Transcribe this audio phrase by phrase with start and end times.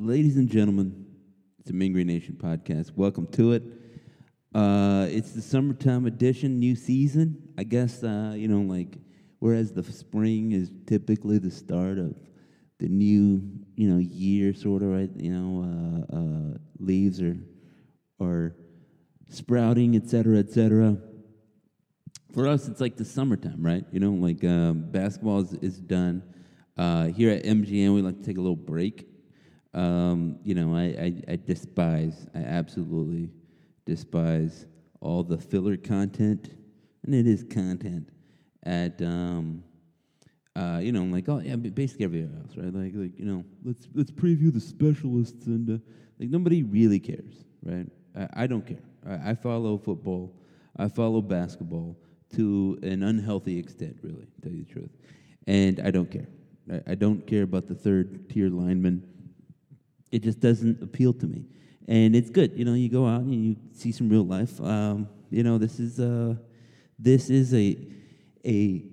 [0.00, 1.06] ladies and gentlemen,
[1.58, 2.92] it's the Mean Green Nation podcast.
[2.94, 3.64] Welcome to it.
[4.54, 7.36] Uh, it's the summertime edition, new season.
[7.58, 8.96] I guess uh, you know, like
[9.40, 12.14] whereas the spring is typically the start of
[12.78, 13.42] the new,
[13.74, 15.10] you know, year, sort of, right?
[15.16, 17.36] You know, uh, uh, leaves are
[18.20, 18.54] are
[19.28, 20.96] sprouting, et cetera, et cetera.
[22.34, 23.84] For us, it's like the summertime, right?
[23.90, 26.22] You know, like um, basketball is, is done.
[26.76, 29.08] Uh, here at MGN, we like to take a little break.
[29.74, 33.30] Um, you know, I, I, I despise, I absolutely
[33.84, 34.66] despise
[35.00, 36.50] all the filler content,
[37.04, 38.08] and it is content
[38.64, 39.62] at um,
[40.56, 42.74] uh, you know, like oh yeah, basically everywhere else, right?
[42.74, 45.78] Like like you know, let's let's preview the specialists and uh,
[46.18, 47.86] like nobody really cares, right?
[48.16, 48.82] I, I don't care.
[49.06, 50.34] I, I follow football,
[50.76, 51.96] I follow basketball
[52.34, 54.90] to an unhealthy extent, really, to tell you the truth,
[55.46, 56.28] and I don't care.
[56.72, 59.02] I, I don't care about the third tier linemen.
[60.10, 61.44] It just doesn't appeal to me,
[61.86, 62.52] and it's good.
[62.56, 64.60] You know, you go out and you see some real life.
[64.60, 66.38] Um, you know, this is a
[66.98, 67.76] this is a
[68.44, 68.84] a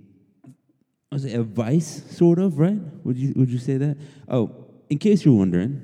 [1.11, 2.79] was it a vice sort of right?
[3.03, 3.97] Would you would you say that?
[4.27, 5.81] Oh, in case you're wondering,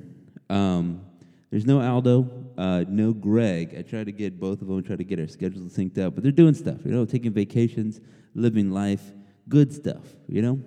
[0.49, 1.01] um,
[1.49, 3.75] there's no Aldo, uh, no Greg.
[3.77, 6.23] I try to get both of them, try to get our schedules synced up, but
[6.23, 6.85] they're doing stuff.
[6.85, 8.01] You know, taking vacations,
[8.35, 9.03] living life,
[9.47, 10.03] good stuff.
[10.27, 10.61] You know.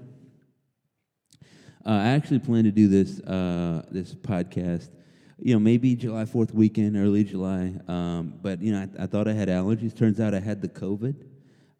[1.86, 4.90] Uh, I actually plan to do this uh, this podcast.
[5.38, 7.74] You know, maybe July Fourth weekend, early July.
[7.88, 9.96] Um, but you know, I, I thought I had allergies.
[9.96, 11.14] Turns out I had the COVID.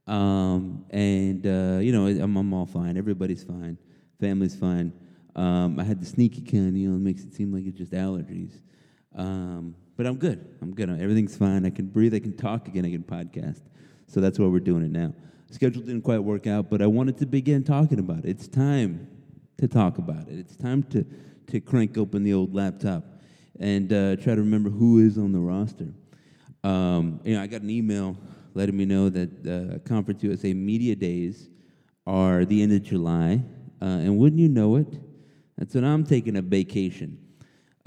[0.06, 2.96] Um, and, uh, you know, I'm, I'm, all fine.
[2.96, 3.78] Everybody's fine.
[4.20, 4.92] Family's fine.
[5.34, 7.92] Um, I had the sneaky kind, you know, it makes it seem like it's just
[7.92, 8.60] allergies.
[9.14, 10.44] Um, but I'm good.
[10.60, 10.90] I'm good.
[10.90, 11.64] Everything's fine.
[11.64, 12.14] I can breathe.
[12.14, 12.84] I can talk again.
[12.84, 13.60] I can podcast.
[14.06, 15.14] So that's why we're doing it now.
[15.50, 18.26] Schedule didn't quite work out, but I wanted to begin talking about it.
[18.26, 19.08] It's time
[19.58, 20.38] to talk about it.
[20.38, 21.04] It's time to,
[21.48, 23.04] to crank open the old laptop
[23.60, 25.88] and uh, try to remember who is on the roster.
[26.62, 28.16] Um, you know, I got an email
[28.54, 31.48] letting me know that uh, Conference USA Media Days
[32.06, 33.42] are the end of July.
[33.80, 34.98] Uh, and wouldn't you know it,
[35.58, 37.18] that's when I'm taking a vacation.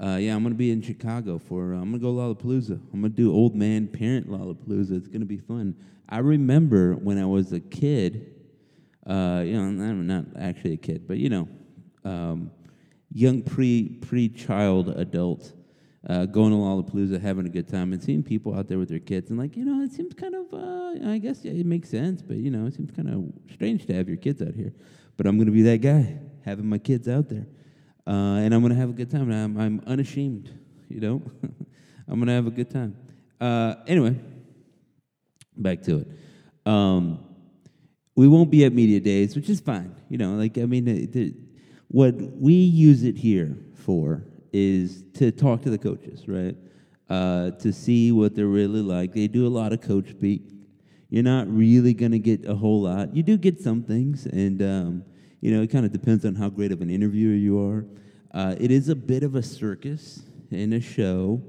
[0.00, 2.80] Uh, yeah, I'm going to be in Chicago for, uh, I'm to go Lollapalooza.
[2.92, 4.92] I'm going to do old man parent Lollapalooza.
[4.92, 5.74] It's going to be fun.
[6.08, 8.32] I remember when I was a kid,
[9.06, 11.48] uh, you know, I'm not actually a kid, but you know,
[12.08, 12.50] um,
[13.12, 15.52] young pre pre child adult
[16.08, 18.98] uh, going to Lollapalooza, having a good time, and seeing people out there with their
[18.98, 21.90] kids, and like you know, it seems kind of, uh, I guess yeah, it makes
[21.90, 24.72] sense, but you know, it seems kind of strange to have your kids out here.
[25.16, 27.46] But I'm to be that guy, having my kids out there,
[28.06, 29.30] uh, and I'm to have a good time.
[29.30, 30.50] And I'm, I'm unashamed,
[30.88, 31.22] you know.
[32.10, 32.96] I'm to have a good time.
[33.38, 34.18] Uh, anyway,
[35.54, 36.08] back to it.
[36.64, 37.22] Um,
[38.14, 39.94] we won't be at media days, which is fine.
[40.08, 40.86] You know, like I mean,
[41.88, 46.56] what we use it here for is to talk to the coaches, right?
[47.08, 49.14] Uh, to see what they're really like.
[49.14, 50.42] They do a lot of coach speak.
[51.08, 53.16] You're not really going to get a whole lot.
[53.16, 55.04] You do get some things, and um,
[55.40, 57.86] you know it kind of depends on how great of an interviewer you are.
[58.34, 61.42] Uh, it is a bit of a circus and a show,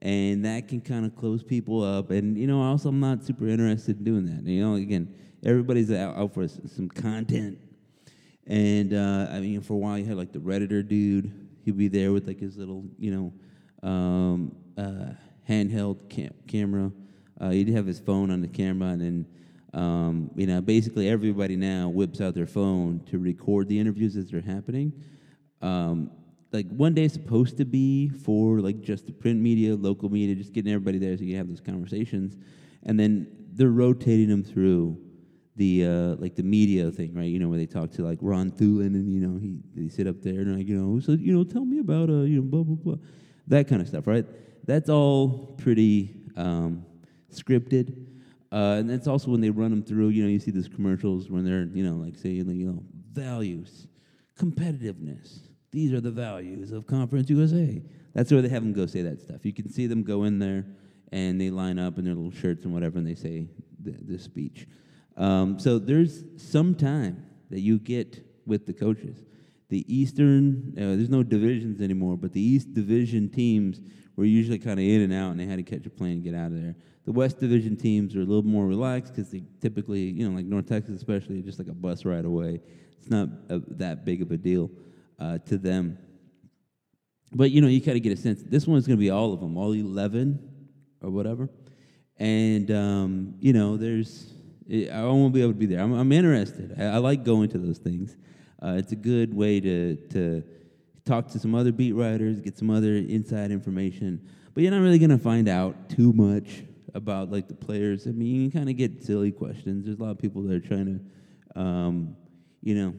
[0.00, 2.12] and that can kind of close people up.
[2.12, 4.48] And you know, also I'm not super interested in doing that.
[4.48, 5.12] You know, again,
[5.44, 7.58] everybody's out, out for some content,
[8.50, 11.32] and uh, I mean, for a while you had like the redditor dude
[11.64, 13.10] he'd be there with like his little, you
[13.82, 15.12] know, um, uh,
[15.48, 16.90] handheld cam- camera.
[17.40, 19.26] Uh, he'd have his phone on the camera, and then,
[19.72, 24.30] um, you know, basically everybody now whips out their phone to record the interviews as
[24.30, 24.92] they're happening.
[25.62, 26.10] Um,
[26.52, 30.34] like one day is supposed to be for like just the print media, local media,
[30.34, 32.36] just getting everybody there so you can have those conversations,
[32.82, 34.98] and then they're rotating them through
[35.60, 37.28] the uh, like the media thing, right?
[37.28, 40.06] You know, where they talk to like Ron Thulin, and you know he they sit
[40.06, 42.42] up there and like you know so you know tell me about uh you know
[42.42, 42.94] blah blah blah,
[43.46, 44.24] that kind of stuff, right?
[44.64, 46.86] That's all pretty um,
[47.30, 47.94] scripted,
[48.50, 50.08] uh, and that's also when they run them through.
[50.08, 52.82] You know, you see these commercials when they're you know like saying you know
[53.12, 53.86] values,
[54.38, 55.40] competitiveness.
[55.72, 57.82] These are the values of Conference USA.
[58.14, 59.44] That's where they have them go say that stuff.
[59.44, 60.64] You can see them go in there
[61.12, 63.46] and they line up in their little shirts and whatever, and they say
[63.78, 64.66] the, the speech.
[65.20, 69.22] Um, so there's some time that you get with the coaches.
[69.68, 73.80] The Eastern, uh, there's no divisions anymore, but the East Division teams
[74.16, 76.24] were usually kind of in and out, and they had to catch a plane and
[76.24, 76.74] get out of there.
[77.04, 80.46] The West Division teams are a little more relaxed because they typically, you know, like
[80.46, 82.60] North Texas especially, just like a bus ride away.
[82.98, 84.70] It's not a, that big of a deal
[85.18, 85.98] uh, to them.
[87.32, 88.42] But you know, you kind of get a sense.
[88.42, 90.66] This one's going to be all of them, all eleven
[91.02, 91.48] or whatever.
[92.16, 94.32] And um, you know, there's
[94.70, 95.80] I won't be able to be there.
[95.80, 96.76] I'm, I'm interested.
[96.78, 98.16] I, I, like going to those things.
[98.62, 100.44] Uh, it's a good way to to
[101.04, 104.28] talk to some other beat writers, get some other inside information.
[104.54, 106.62] But you're not really going to find out too much
[106.94, 108.06] about like the players.
[108.06, 109.86] I mean, you can kind of get silly questions.
[109.86, 111.00] There's a lot of people that are trying
[111.56, 112.16] to, um,
[112.62, 112.94] you know,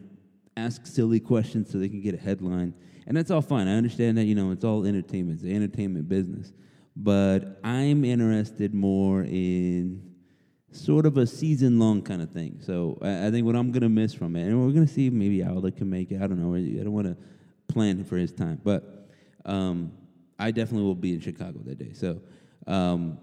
[0.57, 2.73] ask silly questions so they can get a headline,
[3.07, 3.69] and that's all fine.
[3.69, 6.51] I understand that you know it's all entertainment, it's the entertainment business.
[6.97, 10.10] But I'm interested more in
[10.71, 12.59] sort of a season long kind of thing.
[12.61, 14.93] So I, I think what I'm going to miss from it, and we're going to
[14.93, 16.21] see maybe Alda can make it.
[16.21, 16.55] I don't know.
[16.55, 17.17] I don't want to
[17.71, 19.09] plan for his time, but
[19.45, 19.91] um,
[20.39, 21.93] I definitely will be in Chicago that day.
[21.93, 22.21] So,
[22.67, 23.17] um,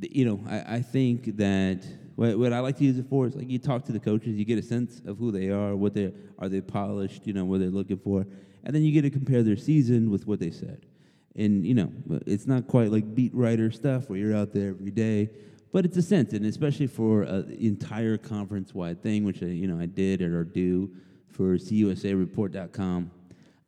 [0.00, 1.84] you know, I, I think that
[2.14, 4.36] what, what, I like to use it for is like you talk to the coaches,
[4.36, 7.44] you get a sense of who they are, what they are they polished, you know,
[7.44, 8.26] what they're looking for,
[8.64, 10.86] and then you get to compare their season with what they said.
[11.34, 11.92] And you know,
[12.26, 15.30] it's not quite like beat writer stuff where you're out there every day
[15.72, 19.80] but it's a sense, and especially for an entire conference-wide thing, which I, you know
[19.80, 20.90] I did or do
[21.28, 23.10] for CUSAReport.com,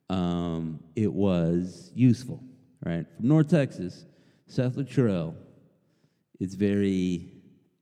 [0.09, 2.43] um, it was useful,
[2.85, 3.07] right?
[3.17, 4.07] From North Texas,
[4.47, 5.35] Seth Littrell,
[6.41, 7.29] it's very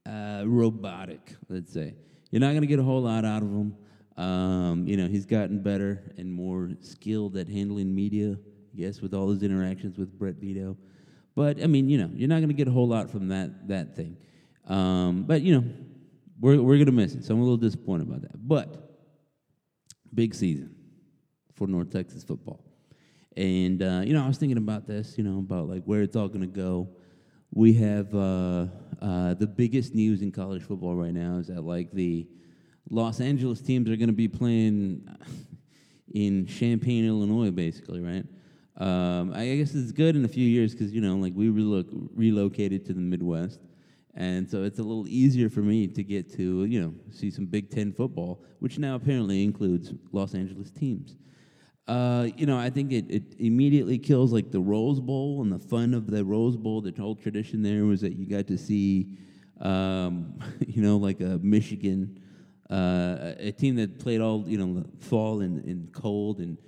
[0.05, 1.95] uh, robotic, let's say.
[2.31, 3.75] You're not going to get a whole lot out of him.
[4.17, 8.37] Um, you know, he's gotten better and more skilled at handling media,
[8.75, 10.77] yes, with all his interactions with Brett Vito.
[11.39, 13.69] But I mean, you know, you're not going to get a whole lot from that
[13.69, 14.17] that thing.
[14.67, 15.65] Um, but you know,
[16.41, 17.25] we're we're going to miss it.
[17.25, 18.49] So I'm a little disappointed about that.
[18.49, 18.91] But
[20.13, 20.75] big season
[21.55, 22.65] for North Texas football.
[23.37, 25.17] And uh, you know, I was thinking about this.
[25.17, 26.89] You know, about like where it's all going to go.
[27.53, 28.67] We have uh,
[29.01, 32.27] uh, the biggest news in college football right now is that like the
[32.91, 35.09] Los Angeles teams are going to be playing
[36.13, 38.27] in Champaign, Illinois, basically, right?
[38.79, 42.09] Um, I guess it's good in a few years because you know, like we relo-
[42.15, 43.61] relocated to the Midwest,
[44.15, 47.47] and so it's a little easier for me to get to you know see some
[47.47, 51.17] Big Ten football, which now apparently includes Los Angeles teams.
[51.89, 55.59] Uh, you know, I think it, it immediately kills like the Rose Bowl and the
[55.59, 56.81] fun of the Rose Bowl.
[56.81, 59.09] The whole tradition there was that you got to see,
[59.61, 60.39] um,
[60.69, 62.21] you know, like a Michigan,
[62.71, 66.59] uh, a team that played all you know fall and, and cold and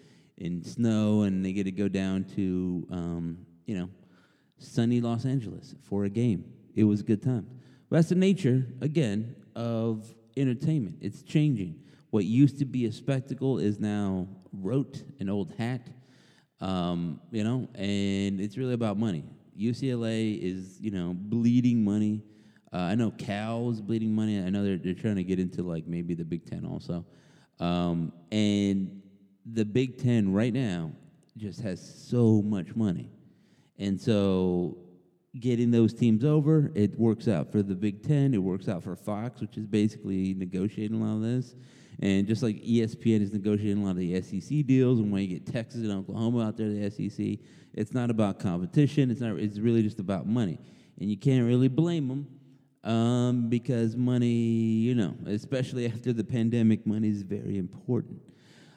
[0.40, 3.88] in snow, and they get to go down to um, you know
[4.58, 6.44] sunny Los Angeles for a game.
[6.74, 7.46] It was a good time.
[7.88, 10.96] But that's the nature again of entertainment.
[11.00, 11.76] It's changing.
[12.10, 15.88] What used to be a spectacle is now rote, an old hat.
[16.60, 19.24] Um, you know, and it's really about money.
[19.58, 22.22] UCLA is, you know, bleeding money.
[22.72, 24.38] Uh, I know Cal is bleeding money.
[24.38, 27.04] I know they're, they're trying to get into like maybe the Big Ten also.
[27.58, 28.99] Um, and
[29.46, 30.92] the Big Ten right now
[31.36, 33.10] just has so much money.
[33.78, 34.76] And so
[35.38, 38.96] getting those teams over, it works out for the Big Ten, it works out for
[38.96, 41.54] Fox, which is basically negotiating a lot of this.
[42.00, 45.28] And just like ESPN is negotiating a lot of the SEC deals, and when you
[45.28, 47.38] get Texas and Oklahoma out there, the SEC,
[47.74, 49.10] it's not about competition.
[49.10, 49.38] It's not.
[49.38, 50.58] It's really just about money,
[50.98, 52.26] and you can't really blame them
[52.90, 58.20] um, because money, you know, especially after the pandemic, money is very important.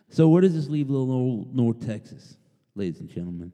[0.09, 2.37] So where does this leave little old North Texas,
[2.75, 3.51] ladies and gentlemen?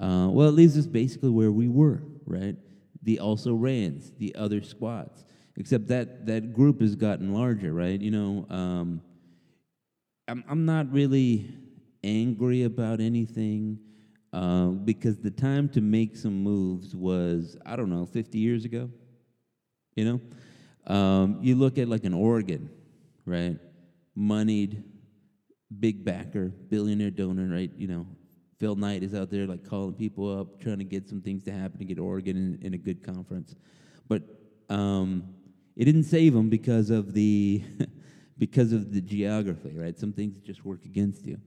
[0.00, 2.56] Uh, well, it leaves us basically where we were, right?
[3.02, 5.24] The also rans, the other squads.
[5.56, 8.00] Except that that group has gotten larger, right?
[8.00, 9.02] You know, um,
[10.26, 11.54] I'm I'm not really
[12.02, 13.78] angry about anything
[14.32, 18.90] uh, because the time to make some moves was I don't know 50 years ago.
[19.94, 20.20] You
[20.86, 22.70] know, um, you look at like an Oregon,
[23.26, 23.58] right?
[24.14, 24.82] Moneyed
[25.80, 27.70] big backer, billionaire donor, right?
[27.76, 28.06] You know,
[28.58, 31.52] Phil Knight is out there like calling people up, trying to get some things to
[31.52, 33.54] happen to get Oregon in, in a good conference.
[34.08, 34.22] But
[34.68, 35.24] um,
[35.76, 37.62] it didn't save them because of the
[38.38, 39.98] because of the geography, right?
[39.98, 41.38] Some things just work against you.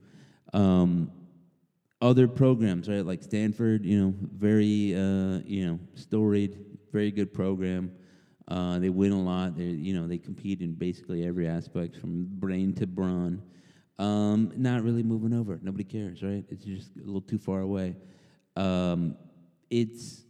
[0.52, 1.10] Um,
[2.00, 6.58] other programs, right, like Stanford, you know, very uh, you know storied,
[6.92, 7.92] very good program.
[8.48, 9.56] Uh, they win a lot.
[9.56, 13.42] They you know they compete in basically every aspect from brain to brawn.
[13.98, 15.58] Um, not really moving over.
[15.62, 16.44] Nobody cares, right?
[16.50, 17.96] It's just a little too far away.
[18.56, 19.16] Um,
[19.70, 20.22] it's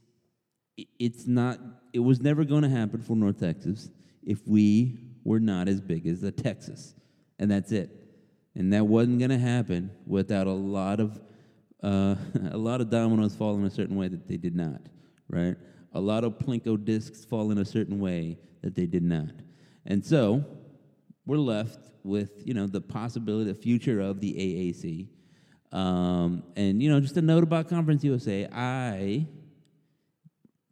[0.99, 1.59] it's not.
[1.93, 3.89] It was never going to happen for North Texas
[4.23, 6.95] if we were not as big as the Texas,
[7.39, 7.91] and that's it.
[8.55, 11.21] And that wasn't going to happen without a lot of
[11.83, 12.15] uh,
[12.51, 14.81] a lot of dominoes falling a certain way that they did not,
[15.29, 15.57] right?
[15.93, 19.31] A lot of plinko discs falling a certain way that they did not,
[19.87, 20.45] and so
[21.27, 25.09] we're left with you know the possibility, the future of the AAC.
[25.77, 28.49] Um, and you know, just a note about Conference USA.
[28.51, 29.27] I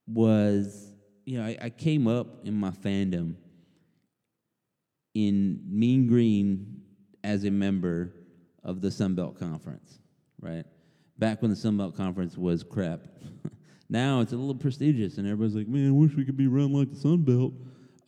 [0.06, 0.92] was,
[1.26, 3.34] you know, I, I came up in my fandom
[5.14, 6.82] in Mean Green
[7.23, 8.12] as a member
[8.62, 9.99] of the Sun Belt Conference,
[10.40, 10.64] right?
[11.18, 13.00] Back when the Sun Belt Conference was crap.
[13.88, 16.73] now it's a little prestigious, and everybody's like, "Man, I wish we could be run
[16.73, 17.52] like the Sun Belt."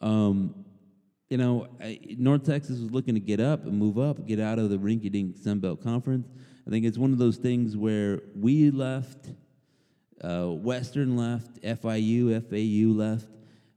[0.01, 0.66] Um,
[1.29, 1.67] you know,
[2.19, 5.37] North Texas was looking to get up and move up, get out of the rinky-dink
[5.37, 6.29] Sun Belt Conference.
[6.67, 9.31] I think it's one of those things where we left,
[10.23, 13.29] uh, Western left, FIU, FAU left,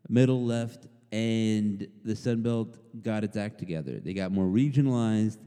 [0.07, 3.99] Middle left, and the Sun Belt got its act together.
[3.99, 5.39] They got more regionalized,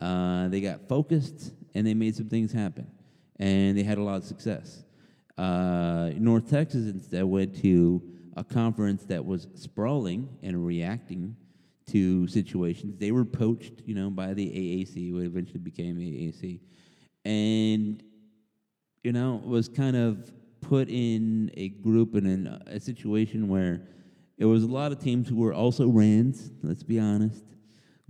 [0.00, 2.88] uh, they got focused, and they made some things happen.
[3.38, 4.84] And they had a lot of success.
[5.38, 8.02] Uh, North Texas instead went to
[8.36, 11.36] a conference that was sprawling and reacting
[11.86, 12.98] to situations.
[12.98, 16.60] They were poached, you know, by the AAC, what eventually became AAC,
[17.24, 18.02] and
[19.02, 23.82] you know was kind of put in a group and in a situation where
[24.38, 26.50] it was a lot of teams who were also Rands.
[26.62, 27.44] Let's be honest,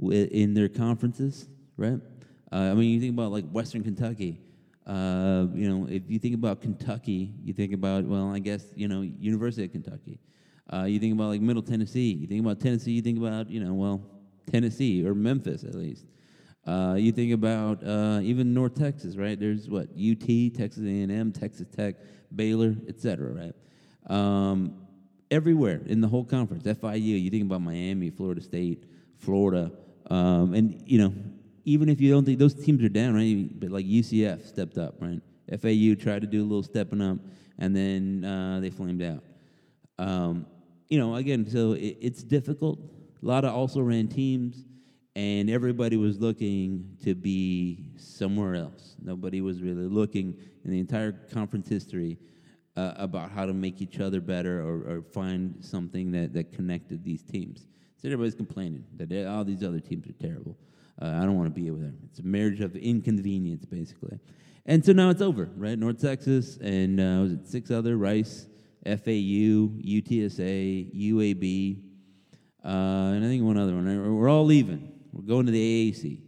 [0.00, 2.00] in their conferences, right?
[2.52, 4.40] Uh, I mean, you think about like Western Kentucky.
[4.86, 8.86] Uh, you know, if you think about Kentucky, you think about well, I guess you
[8.86, 10.20] know University of Kentucky.
[10.72, 12.12] Uh, you think about like Middle Tennessee.
[12.12, 12.92] You think about Tennessee.
[12.92, 14.00] You think about you know well
[14.50, 16.06] Tennessee or Memphis at least.
[16.66, 19.38] Uh, you think about uh, even North Texas, right?
[19.38, 21.96] There's what UT, Texas A&M, Texas Tech,
[22.34, 23.32] Baylor, etc.
[23.32, 23.54] Right?
[24.06, 24.74] Um,
[25.30, 26.64] everywhere in the whole conference.
[26.64, 27.22] FIU.
[27.22, 28.84] You think about Miami, Florida State,
[29.18, 29.70] Florida,
[30.10, 31.12] um, and you know
[31.64, 33.48] even if you don't think those teams are down, right?
[33.58, 35.20] But like UCF stepped up, right?
[35.60, 37.18] FAU tried to do a little stepping up,
[37.58, 39.22] and then uh, they flamed out.
[39.98, 40.46] Um,
[40.88, 42.78] you know, again, so it, it's difficult.
[43.22, 44.64] A lot of also ran teams,
[45.16, 48.96] and everybody was looking to be somewhere else.
[49.02, 52.18] Nobody was really looking in the entire conference history
[52.76, 57.04] uh, about how to make each other better or, or, find something that, that connected
[57.04, 57.68] these teams.
[57.96, 60.56] So everybody's complaining that all these other teams are terrible.
[61.00, 61.96] Uh, I don't want to be with them.
[62.10, 64.18] It's a marriage of inconvenience, basically.
[64.66, 65.78] And so now it's over, right?
[65.78, 68.46] North Texas and uh, was it six other Rice,
[68.84, 71.82] FAU, UTSA, UAB,
[72.64, 72.68] uh,
[73.14, 74.16] and I think one other one.
[74.16, 74.92] We're all leaving.
[75.12, 76.20] We're going to the AAC,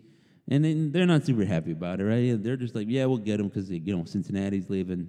[0.49, 2.43] and then they're not super happy about it, right?
[2.43, 5.09] They're just like, yeah, we'll get them because you know Cincinnati's leaving,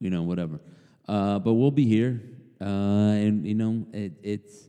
[0.00, 0.60] you know, whatever.
[1.08, 2.20] Uh, but we'll be here,
[2.60, 4.68] uh, and you know, it, it's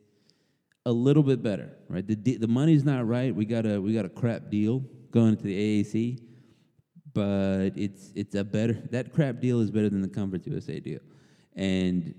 [0.86, 2.06] a little bit better, right?
[2.08, 3.34] The the money's not right.
[3.36, 6.22] We got a we got a crap deal going to the AAC,
[7.14, 11.00] but it's it's a better that crap deal is better than the Conference USA deal,
[11.56, 12.14] and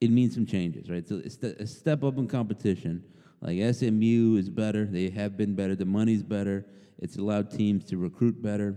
[0.00, 1.06] it means some changes, right?
[1.06, 3.04] So it's a step up in competition.
[3.40, 4.84] Like SMU is better.
[4.84, 5.74] They have been better.
[5.74, 6.66] The money's better.
[6.98, 8.76] It's allowed teams to recruit better.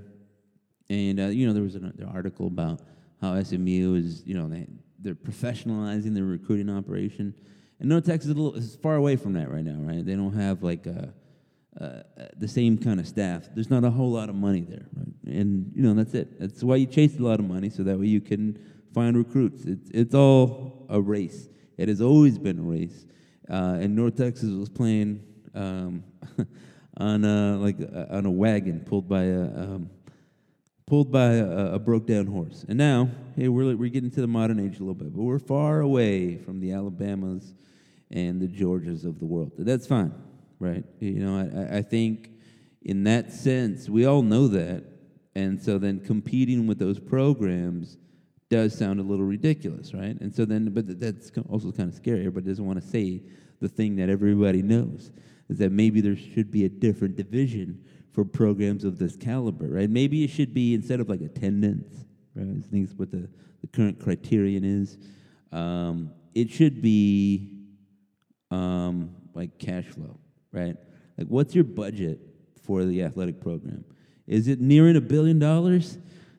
[0.90, 2.82] And uh, you know there was an, an article about
[3.22, 4.68] how SMU is you know they
[5.00, 7.34] they're professionalizing their recruiting operation
[7.80, 10.04] and North Texas is, a little, is far away from that right now, right?
[10.04, 11.14] They don't have like a,
[11.80, 12.02] uh, uh,
[12.36, 13.48] the same kind of staff.
[13.54, 15.36] There's not a whole lot of money there, right?
[15.36, 16.40] And you know that's it.
[16.40, 18.58] That's why you chase a lot of money, so that way you can
[18.98, 19.64] find recruits.
[19.66, 21.50] It's it's all a race.
[21.78, 23.06] It has always been a race.
[23.48, 25.24] Uh, and North Texas was playing
[25.54, 26.04] um,
[26.98, 29.92] on a, like uh, on a wagon pulled by a um,
[30.88, 32.66] pulled by a, a, broke down horse.
[32.68, 35.38] And now, hey, we're we're getting to the modern age a little bit, but we're
[35.38, 37.54] far away from the Alabamas
[38.10, 39.52] and the Georgias of the world.
[39.60, 40.14] That's fine,
[40.60, 40.84] right?
[41.00, 42.32] You know, I, I think
[42.82, 44.84] in that sense, we all know that.
[45.36, 47.98] And so then competing with those programs
[48.50, 50.20] does sound a little ridiculous, right?
[50.22, 52.20] And so then, but that's also kind of scary.
[52.20, 53.22] Everybody doesn't want to say
[53.60, 55.12] the thing that everybody knows
[55.50, 59.90] is that maybe there should be a different division for programs of this caliber, right?
[59.90, 62.48] Maybe it should be instead of like attendance, right?
[62.48, 63.30] I think what the,
[63.62, 64.98] the current criterion is.
[65.52, 67.52] Um, it should be
[68.52, 70.20] um, like cash flow,
[70.52, 70.76] right?
[71.18, 72.20] Like, what's your budget
[72.64, 73.84] for the athletic program?
[74.28, 75.98] Is it nearing a billion dollars?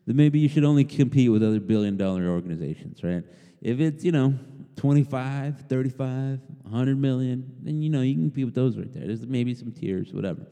[0.08, 3.22] Then maybe you should only compete with other billion dollar organizations, right?
[3.60, 4.32] If it's, you know,
[4.76, 9.06] 25, 35, 100 million, then, you know, you can compete with those right there.
[9.06, 10.46] There's maybe some tiers, whatever.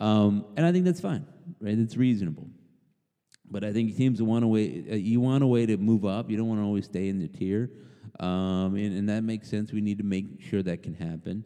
[0.00, 1.24] Um, and I think that's fine,
[1.60, 1.78] right?
[1.78, 2.48] It's reasonable.
[3.48, 6.28] But I think teams want a way, uh, you want a way to move up.
[6.28, 7.70] You don't want to always stay in the tier.
[8.18, 9.70] Um, and, and, that makes sense.
[9.70, 11.44] We need to make sure that can happen.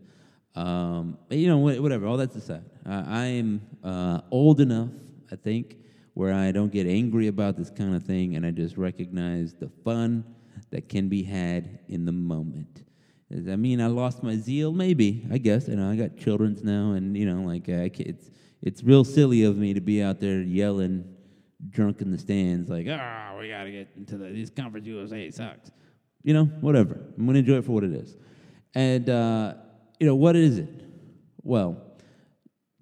[0.55, 2.65] Um, you know, whatever, all that's aside.
[2.89, 4.89] Uh, I am uh, old enough,
[5.31, 5.77] I think,
[6.15, 9.71] where I don't get angry about this kind of thing and I just recognize the
[9.85, 10.25] fun
[10.71, 12.85] that can be had in the moment.
[13.31, 14.73] Does that mean I lost my zeal?
[14.73, 15.69] Maybe, I guess.
[15.69, 19.57] You know, I got children's now, and you know, like it's it's real silly of
[19.57, 21.17] me to be out there yelling,
[21.71, 24.87] drunk in the stands, like, ah, oh, we got to get into the, this conference
[24.87, 25.71] USA sucks
[26.23, 27.01] you know, whatever.
[27.19, 28.17] I'm to enjoy it for what it is.
[28.75, 29.55] And, uh,
[29.99, 30.69] you know, what is it?
[31.43, 31.77] Well,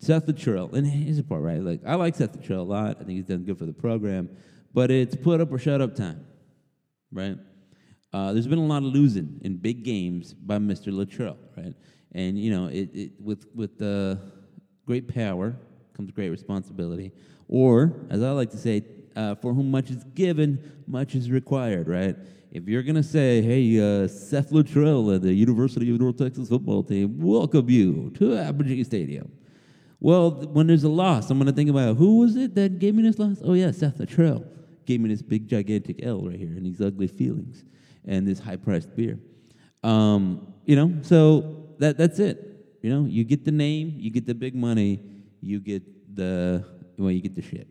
[0.00, 1.62] Seth Littrell, and here's the part, right?
[1.62, 2.96] Like I like Seth Littrell a lot.
[3.00, 4.30] I think he's done good for the program,
[4.72, 6.24] but it's put up or shut up time,
[7.12, 7.36] right?
[8.10, 10.90] Uh, there's been a lot of losing in big games by Mr.
[10.90, 11.74] Littrell, right?
[12.12, 14.16] And you know, it, it with with uh,
[14.86, 15.54] great power
[15.94, 17.12] comes great responsibility,
[17.46, 18.82] or as I like to say,
[19.14, 22.16] uh, for whom much is given, much is required, right?
[22.50, 26.82] If you're gonna say, "Hey, uh, Seth Littrell at the University of North Texas football
[26.82, 29.30] team, welcome you to Apogee Stadium,"
[30.00, 33.02] well, when there's a loss, I'm gonna think about who was it that gave me
[33.02, 33.38] this loss?
[33.44, 34.46] Oh yeah, Seth Littrell
[34.86, 37.64] gave me this big gigantic L right here and these ugly feelings
[38.06, 39.18] and this high priced beer.
[39.82, 42.46] Um, you know, so that that's it.
[42.82, 45.02] You know, you get the name, you get the big money,
[45.40, 45.82] you get
[46.16, 46.64] the
[46.96, 47.68] well, you get the shit.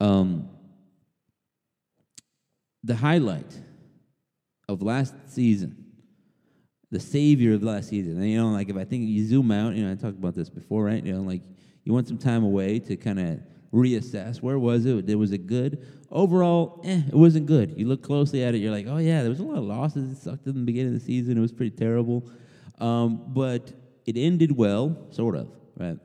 [0.00, 0.48] Um,
[2.82, 3.58] the highlight
[4.68, 5.89] of last season,
[6.90, 8.16] the savior of last season.
[8.16, 10.34] And, you know, like if I think you zoom out, you know, I talked about
[10.34, 11.04] this before, right?
[11.04, 11.42] You know, like
[11.84, 13.40] you want some time away to kind of
[13.72, 15.16] reassess where was it?
[15.16, 15.86] Was it good?
[16.10, 17.74] Overall, eh, it wasn't good.
[17.76, 20.10] You look closely at it, you're like, oh yeah, there was a lot of losses.
[20.10, 21.38] It sucked in the beginning of the season.
[21.38, 22.28] It was pretty terrible,
[22.80, 23.72] um, but
[24.06, 25.48] it ended well, sort of.
[25.78, 25.98] Right?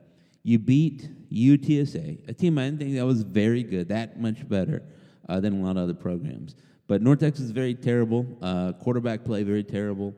[0.44, 4.84] You beat UTSA, a team I didn't think that was very good, that much better
[5.28, 6.54] uh, than a lot of other programs.
[6.86, 8.24] But North Texas is very terrible.
[8.40, 10.14] Uh, quarterback play very terrible.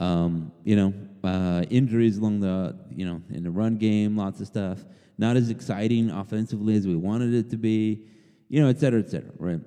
[0.00, 4.46] Um, you know, uh, injuries along the you know in the run game, lots of
[4.46, 4.84] stuff
[5.20, 8.06] not as exciting offensively as we wanted it to be,
[8.48, 9.60] you know, et cetera, et cetera, right?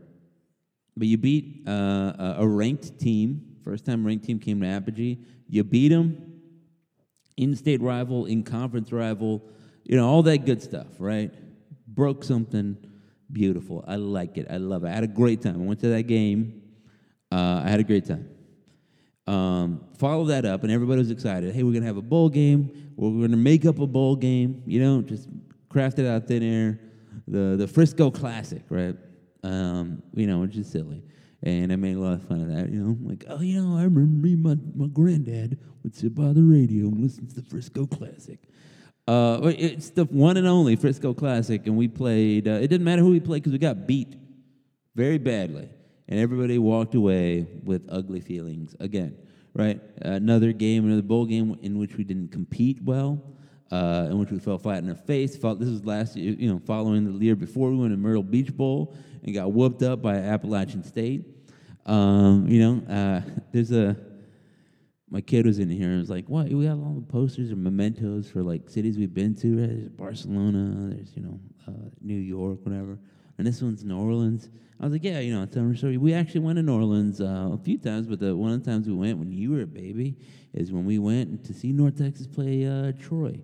[0.98, 5.20] But you beat uh, a ranked team, first time ranked team came to Apogee.
[5.48, 6.42] You beat them,
[7.38, 9.44] in state rival, in conference rival,
[9.84, 11.32] you know, all that good stuff, right?
[11.88, 12.76] Broke something
[13.32, 13.86] beautiful.
[13.88, 14.48] I like it.
[14.50, 14.88] I love it.
[14.88, 15.62] I had a great time.
[15.62, 16.64] I went to that game.
[17.32, 18.28] Uh, I had a great time.
[19.26, 21.56] Um, follow that up, and everybody was excited.
[21.56, 22.92] Hey, we're gonna have a bowl game.
[22.96, 24.62] We're gonna make up a bowl game.
[24.66, 25.30] You know, just
[25.70, 26.80] craft it out thin air.
[27.28, 28.96] The the Frisco Classic, right?
[29.44, 31.04] Um, you know, which is silly.
[31.42, 32.70] And I made a lot of fun of that.
[32.70, 36.34] You know, like, oh, you know, I remember me, my my granddad would sit by
[36.34, 38.40] the radio and listen to the Frisco Classic.
[39.08, 42.48] Uh, it's the one and only Frisco Classic, and we played.
[42.48, 44.16] Uh, it didn't matter who we played because we got beat
[44.96, 45.70] very badly
[46.08, 49.18] and everybody walked away with ugly feelings again.
[49.54, 49.80] Right?
[50.02, 53.22] Another game, another bowl game in which we didn't compete well,
[53.72, 55.34] uh, in which we fell flat in our face.
[55.34, 58.56] This was last year, you know, following the year before we went to Myrtle Beach
[58.56, 61.26] Bowl and got whooped up by Appalachian State.
[61.86, 63.96] Um, you know, uh, there's a
[65.14, 66.50] my kid was in here and was like, "What?
[66.50, 69.62] We got all the posters and mementos for like cities we've been to.
[69.62, 69.70] Right?
[69.70, 70.96] There's Barcelona.
[70.96, 72.98] There's you know uh, New York, whatever."
[73.38, 74.50] And this one's New Orleans.
[74.80, 75.98] I was like, yeah, you know, a story.
[75.98, 78.70] We actually went to New Orleans uh, a few times, but the, one of the
[78.70, 80.18] times we went when you were a baby
[80.54, 83.40] is when we went to see North Texas play uh, Troy.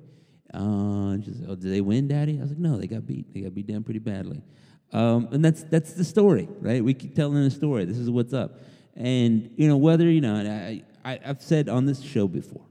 [0.53, 2.39] Uh, just, oh, did they win, Daddy?
[2.39, 3.33] I was like, no, they got beat.
[3.33, 4.43] They got beat down pretty badly.
[4.91, 6.83] Um, and that's that's the story, right?
[6.83, 7.85] We keep telling the story.
[7.85, 8.59] This is what's up.
[8.95, 12.65] And you know, whether you know, I, I I've said on this show before,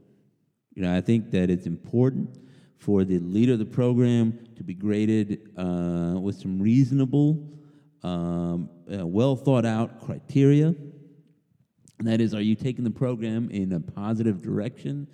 [0.73, 2.37] you know, I think that it's important
[2.77, 7.47] for the leader of the program to be graded uh, with some reasonable
[8.03, 10.75] um, uh, well thought out criteria.
[11.99, 15.07] That is, are you taking the program in a positive direction?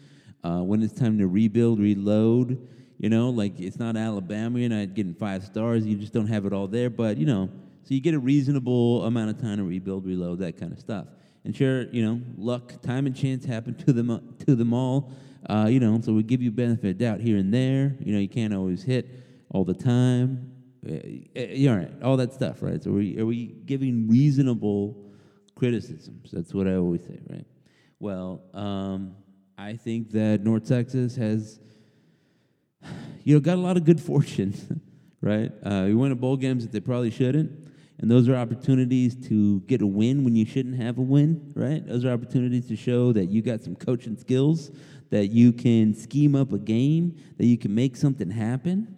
[0.43, 2.67] Uh, when it's time to rebuild, reload,
[2.99, 6.45] you know, like it's not Alabama, you're not getting five stars, you just don't have
[6.45, 6.89] it all there.
[6.89, 7.49] But, you know,
[7.83, 11.07] so you get a reasonable amount of time to rebuild, reload, that kind of stuff.
[11.43, 15.11] And sure, you know, luck, time, and chance happen to them to them all.
[15.47, 17.95] Uh, you know, so we give you benefit of doubt here and there.
[17.99, 19.07] You know, you can't always hit
[19.51, 20.54] all the time.
[20.87, 20.99] Uh,
[21.33, 22.83] yeah, all that stuff, right?
[22.83, 25.11] So are we, are we giving reasonable
[25.55, 26.29] criticisms?
[26.31, 27.45] That's what I always say, right?
[27.99, 29.15] Well, um,
[29.57, 31.59] I think that North Texas has,
[33.23, 34.53] you know, got a lot of good fortune,
[35.21, 35.51] right?
[35.63, 37.67] Uh, we win a bowl games that they probably shouldn't,
[37.97, 41.85] and those are opportunities to get a win when you shouldn't have a win, right?
[41.87, 44.69] Those are opportunities to show that you got some coaching skills,
[45.09, 48.97] that you can scheme up a game, that you can make something happen.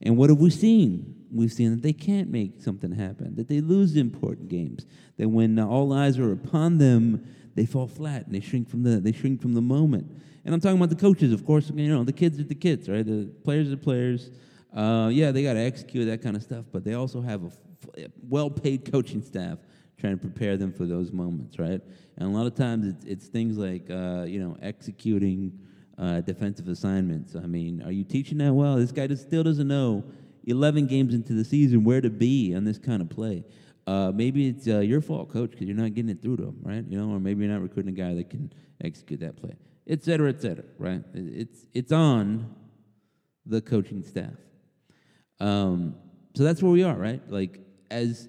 [0.00, 1.19] And what have we seen?
[1.32, 5.58] We've seen that they can't make something happen, that they lose important games, that when
[5.58, 9.40] all eyes are upon them, they fall flat and they shrink from the they shrink
[9.40, 10.10] from the moment.
[10.44, 11.70] And I'm talking about the coaches, of course.
[11.74, 13.04] You know, the kids are the kids, right?
[13.04, 14.30] The players are the players.
[14.74, 18.08] Uh, yeah, they got to execute that kind of stuff, but they also have a
[18.28, 19.58] well-paid coaching staff
[19.98, 21.80] trying to prepare them for those moments, right?
[22.16, 25.58] And a lot of times it's, it's things like uh, you know executing
[25.98, 27.36] uh, defensive assignments.
[27.36, 28.76] I mean, are you teaching that well?
[28.76, 30.04] This guy just still doesn't know
[30.46, 33.44] 11 games into the season where to be on this kind of play.
[33.86, 36.58] Uh, maybe it's uh, your fault, coach, because you're not getting it through to them,
[36.62, 36.84] right?
[36.88, 39.56] You know, or maybe you're not recruiting a guy that can execute that play,
[39.88, 41.02] et cetera, et cetera, right?
[41.14, 42.54] It's it's on
[43.46, 44.34] the coaching staff.
[45.40, 45.96] Um,
[46.36, 47.20] so that's where we are, right?
[47.28, 48.28] Like as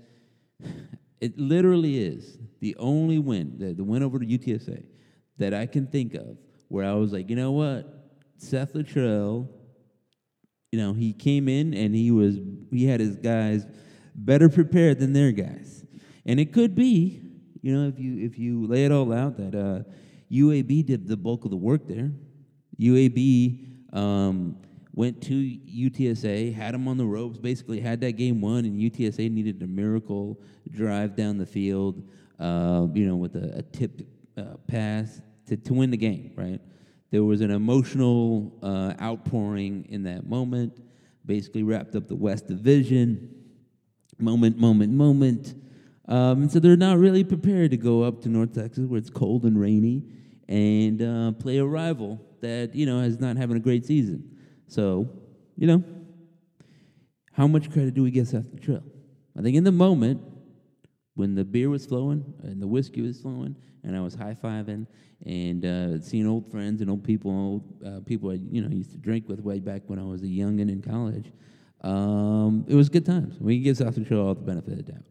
[1.21, 4.83] it literally is the only win, the, the win over to UTSA
[5.37, 9.47] that I can think of where I was like, you know what, Seth Littrell,
[10.71, 12.37] you know, he came in and he was
[12.71, 13.65] he had his guys
[14.15, 15.85] better prepared than their guys,
[16.25, 17.21] and it could be,
[17.61, 19.83] you know, if you if you lay it all out that uh,
[20.31, 22.11] UAB did the bulk of the work there.
[22.79, 24.57] UAB um,
[24.93, 29.29] went to UTSA, had them on the ropes, basically had that game won, and UTSA
[29.29, 32.01] needed a miracle drive down the field,
[32.39, 34.03] uh, you know, with a, a tipped
[34.37, 36.61] uh, pass to, to win the game, right?
[37.11, 40.79] There was an emotional uh, outpouring in that moment,
[41.25, 43.29] basically wrapped up the West Division.
[44.17, 45.55] Moment, moment, moment.
[46.07, 49.09] Um, and so they're not really prepared to go up to North Texas where it's
[49.09, 50.03] cold and rainy
[50.47, 54.37] and uh, play a rival that, you know, is not having a great season.
[54.67, 55.09] So,
[55.57, 55.83] you know,
[57.33, 58.83] how much credit do we give Seth Littrell?
[59.37, 60.21] I think in the moment,
[61.15, 64.87] when the beer was flowing and the whiskey was flowing, and I was high fiving
[65.25, 68.91] and uh, seeing old friends and old people, old uh, people I you know used
[68.91, 71.31] to drink with way back when I was a youngin in college.
[71.81, 73.39] Um, it was good times.
[73.39, 75.03] We give Seth Littrell all the benefit of the doubt,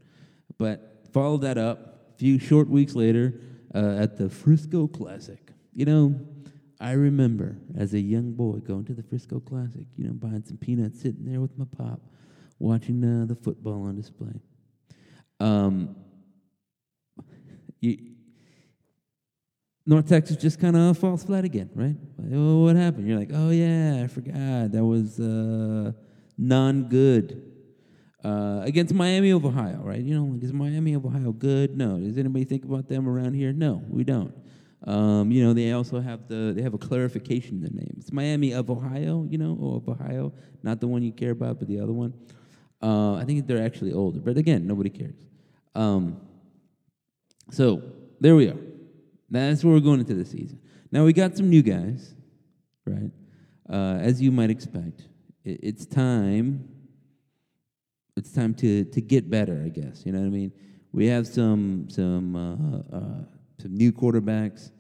[0.59, 3.41] but follow that up a few short weeks later
[3.75, 5.53] uh, at the Frisco Classic.
[5.75, 6.21] You know,
[6.81, 9.87] I remember as a young boy going to the Frisco Classic.
[9.97, 12.01] You know, buying some peanuts, sitting there with my pop,
[12.59, 14.41] watching uh, the football on display.
[15.40, 15.96] Um,
[17.81, 18.11] you,
[19.87, 21.96] North Texas just kind of falls flat again, right?
[22.18, 23.09] Like, oh, what happened?
[23.09, 25.92] You're like, oh yeah, I forgot that was uh,
[26.37, 27.50] non good
[28.24, 30.00] uh, against Miami of Ohio, right?
[30.00, 31.76] You know, like, is Miami of Ohio good?
[31.76, 31.98] No.
[31.98, 33.53] Does anybody think about them around here?
[33.53, 34.35] No, we don't.
[34.85, 37.94] Um, you know, they also have the they have a clarification in their name.
[37.98, 41.59] It's Miami of Ohio, you know, or of Ohio, not the one you care about,
[41.59, 42.14] but the other one.
[42.83, 45.30] Uh, I think they're actually older, but again, nobody cares.
[45.81, 46.21] Um,
[47.51, 47.83] so
[48.21, 48.57] there we are.
[49.31, 50.61] That's where we're going into the season.
[50.93, 52.14] Now we got some new guys,
[52.85, 53.11] right?
[53.66, 55.09] Uh, as you might expect,
[55.43, 56.69] it, it's time.
[58.14, 60.05] It's time to to get better, I guess.
[60.05, 60.53] You know what I mean?
[60.93, 63.25] We have some some uh, uh,
[63.62, 64.73] some new quarterbacks,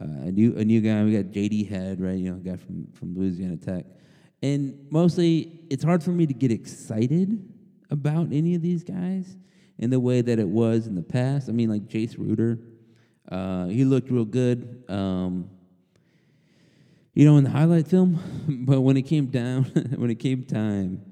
[0.00, 1.02] uh, a new a new guy.
[1.02, 1.64] We got J.D.
[1.64, 2.16] Head, right?
[2.16, 3.86] You know, a guy from from Louisiana Tech,
[4.40, 7.42] and mostly it's hard for me to get excited
[7.90, 9.36] about any of these guys
[9.78, 11.48] in the way that it was in the past.
[11.48, 12.58] I mean, like Jace Ruder,
[13.30, 15.50] uh, he looked real good, um,
[17.14, 18.18] you know, in the highlight film.
[18.66, 19.64] but when it came down,
[19.96, 21.02] when it came time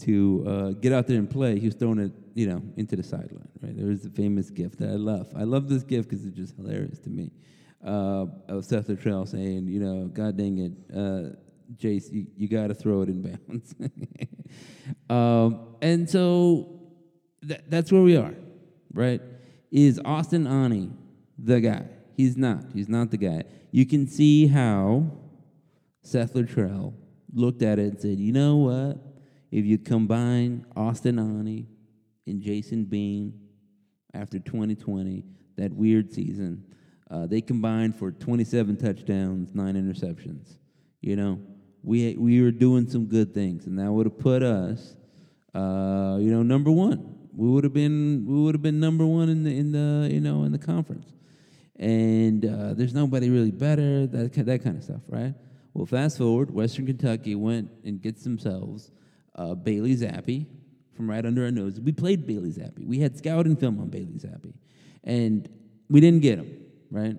[0.00, 3.02] to uh, get out there and play, he was throwing it, you know, into the
[3.02, 3.48] sideline.
[3.60, 5.32] Right there was the famous gift that I love.
[5.36, 7.30] I love this gift because it's just hilarious to me.
[7.84, 11.36] Uh, of Seth Littrell saying, you know, God dang it, uh,
[11.76, 13.74] Jace, you, you got to throw it in bounds.
[15.10, 16.77] um, and so
[17.46, 18.34] th- that's where we are,
[18.92, 19.20] right?
[19.70, 20.96] Is Austin Aune
[21.38, 21.84] the guy?
[22.16, 22.64] He's not.
[22.74, 23.44] He's not the guy.
[23.70, 25.10] You can see how
[26.02, 26.94] Seth Littrell
[27.32, 28.98] looked at it and said, you know what?
[29.50, 31.66] If you combine Austin Aune
[32.26, 33.38] and Jason Bean
[34.14, 35.24] after 2020,
[35.56, 36.64] that weird season,
[37.10, 40.56] uh, they combined for 27 touchdowns, nine interceptions.
[41.00, 41.40] You know,
[41.82, 44.96] we we were doing some good things, and that would have put us,
[45.54, 49.28] uh, you know, number one we would have been we would have been number one
[49.28, 51.06] in the in the you know in the conference,
[51.76, 55.34] and uh, there's nobody really better that that kind of stuff, right?
[55.72, 58.90] Well, fast forward, Western Kentucky went and gets themselves
[59.36, 60.46] uh, Bailey Zappe
[60.96, 61.78] from right under our nose.
[61.80, 62.84] We played Bailey Zappe.
[62.84, 64.52] We had scouting film on Bailey Zappe,
[65.04, 65.48] and
[65.88, 67.16] we didn't get him right.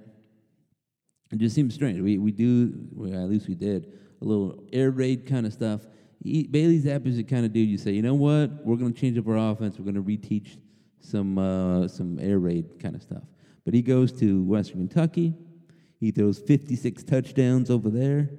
[1.31, 2.01] It just seems strange.
[2.01, 5.87] We we do well, at least we did a little air raid kind of stuff
[6.21, 8.93] he, Bailey Zappe is the kind of dude you say, you know what, we're going
[8.93, 9.77] to change up our offense.
[9.79, 10.57] We're going to reteach
[10.99, 13.23] some uh, some air raid kind of stuff.
[13.65, 15.33] But he goes to Western Kentucky.
[15.99, 18.29] He throws 56 touchdowns over there.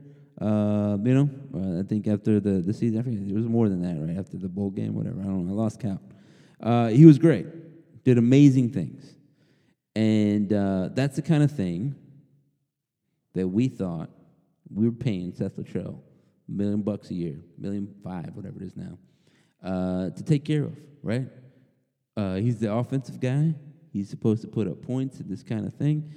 [0.40, 3.68] Uh, you know, uh, I think after the, the season, I forget, it was more
[3.68, 4.18] than that, right?
[4.18, 5.20] After the bowl game, whatever.
[5.20, 5.52] I don't know.
[5.52, 6.00] I lost count.
[6.62, 7.46] Uh, he was great.
[8.04, 9.14] Did amazing things.
[9.94, 11.94] And uh, that's the kind of thing
[13.34, 14.08] that we thought
[14.72, 15.58] we were paying Seth
[16.50, 18.98] Million bucks a year, million five, whatever it is now,
[19.62, 21.28] uh, to take care of, right?
[22.16, 23.54] Uh, he's the offensive guy.
[23.92, 26.12] He's supposed to put up points and this kind of thing.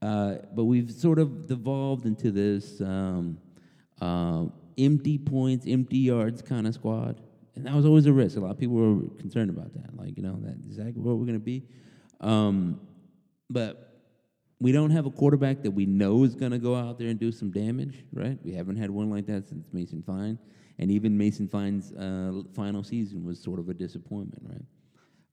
[0.00, 3.38] Uh, but we've sort of devolved into this um,
[4.00, 4.44] uh,
[4.76, 7.20] empty points, empty yards kind of squad.
[7.56, 8.36] And that was always a risk.
[8.36, 9.96] A lot of people were concerned about that.
[9.96, 11.64] Like, you know, that is that where we're going to be?
[12.20, 12.80] Um,
[13.50, 13.87] but
[14.60, 17.18] we don't have a quarterback that we know is going to go out there and
[17.18, 18.38] do some damage, right?
[18.42, 20.38] We haven't had one like that since Mason Fine,
[20.78, 24.64] and even Mason Fine's uh, final season was sort of a disappointment, right?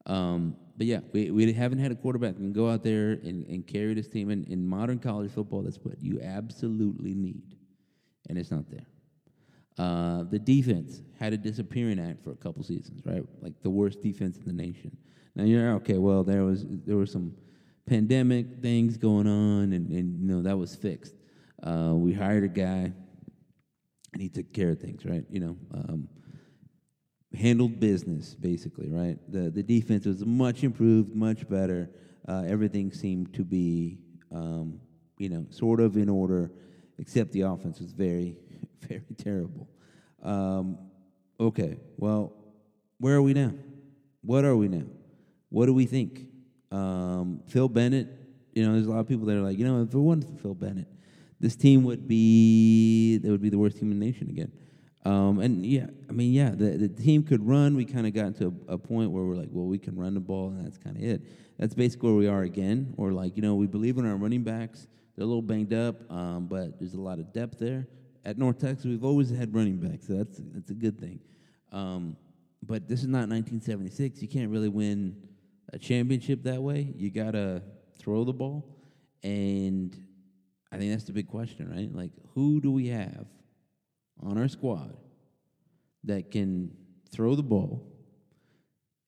[0.06, 3.44] Um, but yeah, we, we haven't had a quarterback that can go out there and,
[3.46, 4.30] and carry this team.
[4.30, 7.56] And in modern college football, that's what you absolutely need,
[8.28, 8.86] and it's not there.
[9.78, 13.22] Uh, the defense had a disappearing act for a couple seasons, right?
[13.42, 14.96] Like the worst defense in the nation.
[15.34, 15.98] Now you're okay.
[15.98, 17.34] Well, there was there were some
[17.86, 21.14] pandemic things going on, and, and you know that was fixed.
[21.62, 22.92] Uh, we hired a guy,
[24.12, 25.24] and he took care of things, right?
[25.30, 26.08] You know, um,
[27.34, 29.18] handled business basically, right?
[29.30, 31.90] The the defense was much improved, much better.
[32.28, 33.98] Uh, everything seemed to be,
[34.32, 34.80] um,
[35.16, 36.50] you know, sort of in order,
[36.98, 38.36] except the offense was very,
[38.80, 39.68] very terrible.
[40.22, 40.78] Um,
[41.38, 42.32] okay, well,
[42.98, 43.52] where are we now?
[44.22, 44.86] What are we now?
[45.50, 46.26] What do we think?
[46.70, 48.08] Um, Phil Bennett,
[48.52, 50.24] you know, there's a lot of people that are like, you know, if it wasn't
[50.30, 50.88] for Phil Bennett,
[51.40, 54.50] this team would be they would be the worst team in the nation again.
[55.04, 57.76] Um, and yeah, I mean, yeah, the, the team could run.
[57.76, 60.14] We kind of got to a, a, point where we're like, well, we can run
[60.14, 61.22] the ball, and that's kind of it.
[61.58, 62.92] That's basically where we are again.
[62.96, 64.88] Or like, you know, we believe in our running backs.
[65.14, 67.86] They're a little banged up, um, but there's a lot of depth there.
[68.24, 71.20] At North Texas, we've always had running backs, so that's that's a good thing.
[71.70, 72.16] Um,
[72.64, 74.20] but this is not 1976.
[74.20, 75.14] You can't really win
[75.72, 76.92] a championship that way.
[76.96, 77.62] You gotta
[77.98, 78.76] throw the ball,
[79.22, 79.96] and
[80.72, 81.92] I think that's the big question, right?
[81.92, 83.26] Like, who do we have
[84.22, 84.96] on our squad
[86.04, 86.70] that can
[87.10, 87.92] throw the ball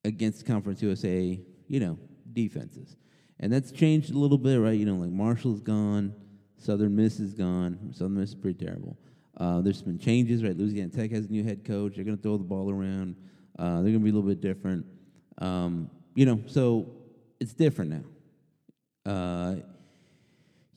[0.04, 1.98] against Conference USA, you know,
[2.32, 2.96] defenses?
[3.40, 4.78] And that's changed a little bit, right?
[4.78, 6.14] You know, like Marshall's gone,
[6.56, 7.92] Southern Miss is gone.
[7.92, 8.98] Southern Miss is pretty terrible.
[9.36, 10.56] Uh, there's been changes, right?
[10.56, 11.94] Louisiana Tech has a new head coach.
[11.94, 13.14] They're going to throw the ball around.
[13.58, 14.84] Uh, they're going to be a little bit different.
[15.38, 16.90] Um, you know, so
[17.38, 19.12] it's different now.
[19.12, 19.54] Uh,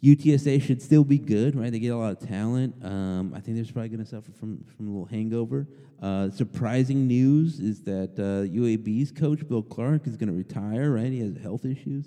[0.04, 1.71] UTSA should still be good, right?
[1.71, 2.75] They get a lot of talent.
[2.86, 5.67] Um, I think they're probably going to suffer from, from a little hangover.
[5.99, 11.12] Uh, surprising news is that uh, UAB's coach, Bill Clark, is going to retire, right?
[11.12, 12.06] He has health issues.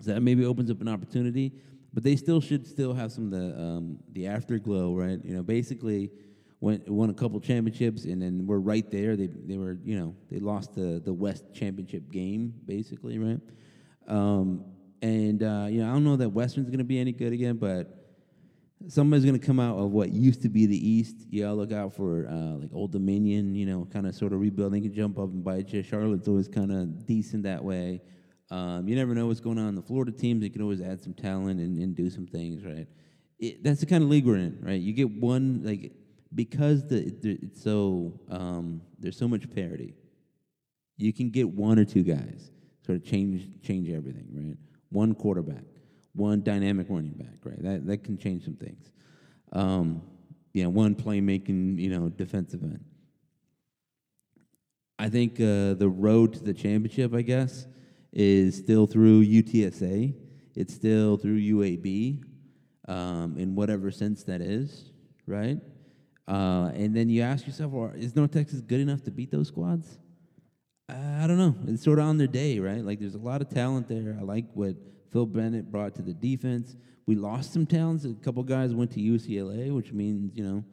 [0.00, 1.52] So that maybe opens up an opportunity.
[1.92, 5.18] But they still should still have some of the, um, the afterglow, right?
[5.24, 6.12] You know, basically
[6.64, 9.16] went, won a couple championships, and then we're right there.
[9.16, 13.40] They, they were, you know, they lost the, the West championship game, basically, right?
[14.08, 14.64] Um,
[15.02, 17.58] and uh, you know, I don't know that Western's going to be any good again,
[17.58, 18.16] but
[18.88, 21.26] somebody's going to come out of what used to be the East.
[21.28, 24.40] You all look out for uh, like Old Dominion, you know, kind of sort of
[24.40, 24.80] rebuilding.
[24.80, 25.82] They can jump up and bite you.
[25.82, 28.00] Charlotte's always kind of decent that way.
[28.50, 30.40] Um, you never know what's going on in the Florida teams.
[30.40, 32.86] They can always add some talent and, and do some things, right?
[33.38, 34.80] It, that's the kind of league we're in, right?
[34.80, 35.92] You get one like
[36.34, 39.94] because the, the it's so um, there's so much parity.
[40.96, 42.50] You can get one or two guys
[42.84, 44.56] sort of change change everything, right?
[44.90, 45.64] one quarterback,
[46.14, 47.62] one dynamic running back, right?
[47.62, 48.92] That that can change some things.
[49.52, 50.02] Um,
[50.64, 52.84] know, one playmaking, you know, defensive end.
[54.98, 57.66] I think uh, the road to the championship, I guess,
[58.12, 60.14] is still through UTSA.
[60.54, 62.22] It's still through UAB,
[62.86, 64.92] um, in whatever sense that is,
[65.26, 65.58] right?
[66.26, 69.48] Uh, and then you ask yourself, well, is North Texas good enough to beat those
[69.48, 69.98] squads?
[70.88, 71.54] I don't know.
[71.66, 72.84] It's sort of on their day, right?
[72.84, 74.16] Like there's a lot of talent there.
[74.18, 74.76] I like what
[75.10, 76.76] Phil Bennett brought to the defense.
[77.06, 78.04] We lost some talents.
[78.04, 80.64] A couple guys went to UCLA, which means you know,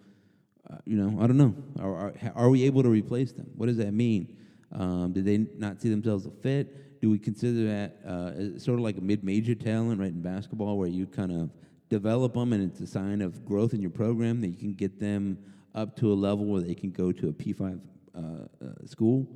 [0.70, 1.56] uh, you know, I don't know.
[1.80, 3.50] Are, are, are, we able to replace them?
[3.56, 4.36] What does that mean?
[4.74, 7.02] Um, did they not see themselves a fit?
[7.02, 10.88] Do we consider that uh, sort of like a mid-major talent, right, in basketball, where
[10.88, 11.50] you kind of
[11.92, 14.98] develop them and it's a sign of growth in your program that you can get
[14.98, 15.38] them
[15.76, 17.82] up to a level where they can go to a P5
[18.16, 19.28] uh, uh, school?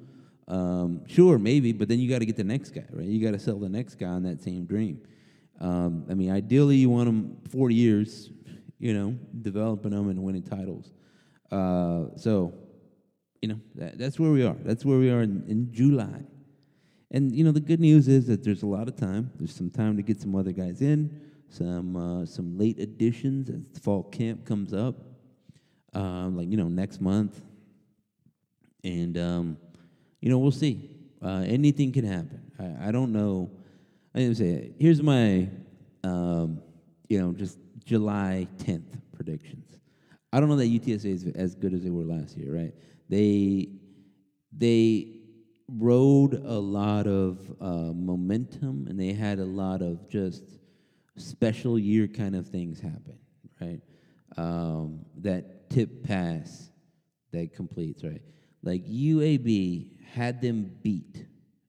[0.48, 3.06] Um, sure, maybe, but then you got to get the next guy, right?
[3.06, 5.02] You got to sell the next guy on that same dream.
[5.60, 8.30] Um, I mean, ideally, you want them 40 years,
[8.80, 10.94] you know, developing them and winning titles.
[11.52, 12.54] Uh, so,
[13.42, 14.56] you know, that, that's where we are.
[14.64, 16.22] That's where we are in, in July.
[17.12, 19.32] And, you know, the good news is that there's a lot of time.
[19.36, 23.80] There's some time to get some other guys in, some, uh, some late additions as
[23.80, 24.96] fall camp comes up,
[25.94, 27.42] uh, like, you know, next month.
[28.84, 29.58] And, um,
[30.22, 30.90] you know, we'll see.
[31.22, 32.52] Uh, anything can happen.
[32.60, 33.50] I, I don't know.
[34.14, 35.50] I didn't say here's my,
[36.04, 36.62] um,
[37.10, 39.78] you know, just July 10th predictions.
[40.32, 42.74] I don't know that UTSA is as good as they were last year, right?
[43.10, 43.70] They
[44.52, 45.16] they
[45.68, 50.44] rode a lot of uh, momentum and they had a lot of just
[51.18, 53.18] special year kind of things happen,
[53.62, 53.82] right?
[54.38, 56.70] Um, that tip pass
[57.32, 58.22] that completes, right?
[58.64, 61.26] Like UAB had them beat,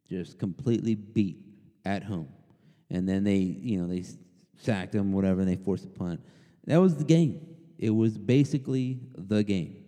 [0.08, 1.38] just completely beat
[1.84, 2.28] at home.
[2.90, 4.04] and then they you know they
[4.56, 6.20] sacked them, whatever, and they forced a punt.
[6.66, 7.40] That was the game.
[7.78, 9.84] It was basically the game,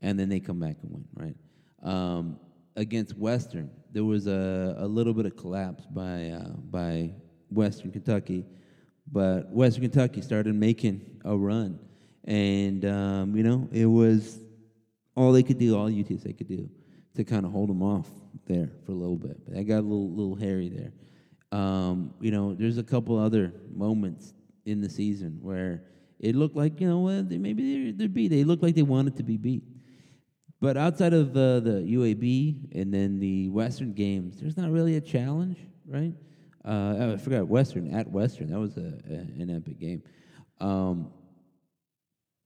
[0.00, 1.36] and then they come back and win, right?
[1.82, 2.38] Um,
[2.76, 7.12] against Western, there was a, a little bit of collapse by uh, by
[7.50, 8.44] Western Kentucky,
[9.10, 11.78] but Western Kentucky started making a run,
[12.24, 14.40] and um, you know it was
[15.14, 16.68] all they could do, all UTSA could do,
[17.14, 18.08] to kind of hold them off
[18.46, 19.44] there for a little bit.
[19.44, 20.92] But that got a little little hairy there.
[21.58, 25.84] Um, you know, there's a couple other moments in the season where
[26.18, 28.28] it looked like you know well, they, maybe they're, they're beat.
[28.28, 29.62] They looked like they wanted to be beat.
[30.60, 35.00] But outside of uh, the UAB and then the Western games, there's not really a
[35.00, 36.14] challenge, right?
[36.66, 38.50] Uh, I forgot Western at Western.
[38.50, 40.02] That was a, a an epic game.
[40.60, 41.12] Um,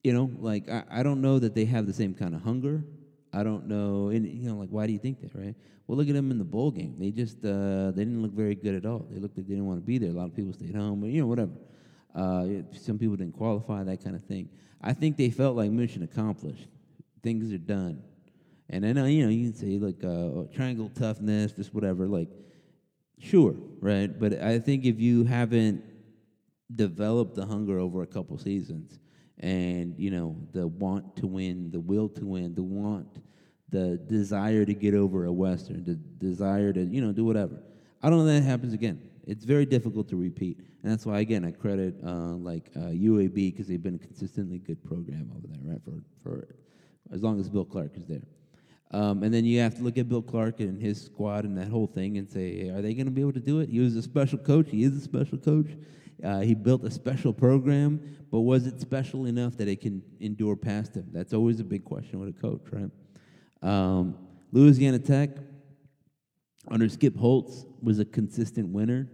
[0.04, 2.84] you know, like I, I don't know that they have the same kind of hunger.
[3.32, 5.54] I don't know, and you know, like why do you think that, right?
[5.86, 6.96] Well, look at them in the bowl game.
[6.98, 9.06] They just uh, they didn't look very good at all.
[9.10, 10.10] They looked like they didn't want to be there.
[10.10, 11.52] A lot of people stayed home, but you know, whatever.
[12.14, 14.48] Uh, some people didn't qualify, that kind of thing.
[14.82, 16.66] I think they felt like mission accomplished.
[17.22, 18.02] Things are done.
[18.68, 22.06] And then, uh, you know, you can say, like, uh, triangle toughness, just whatever.
[22.06, 22.28] Like,
[23.20, 24.18] sure, right?
[24.18, 25.84] But I think if you haven't
[26.74, 28.98] developed the hunger over a couple seasons
[29.38, 33.20] and, you know, the want to win, the will to win, the want,
[33.68, 37.62] the desire to get over a Western, the desire to, you know, do whatever.
[38.02, 39.00] I don't know that happens again.
[39.26, 40.58] It's very difficult to repeat.
[40.82, 44.58] And that's why, again, I credit uh, like uh, UAB because they've been a consistently
[44.58, 46.48] good program over there, right, for, for
[47.12, 48.22] as long as Bill Clark is there.
[48.92, 51.68] Um, and then you have to look at Bill Clark and his squad and that
[51.68, 53.68] whole thing and say, are they going to be able to do it?
[53.68, 54.66] He was a special coach.
[54.70, 55.68] He is a special coach.
[56.24, 60.56] Uh, he built a special program, but was it special enough that it can endure
[60.56, 61.06] past him?
[61.12, 62.90] That's always a big question with a coach, right?
[63.62, 64.16] Um,
[64.52, 65.30] Louisiana Tech,
[66.68, 69.08] under Skip Holtz, was a consistent winner,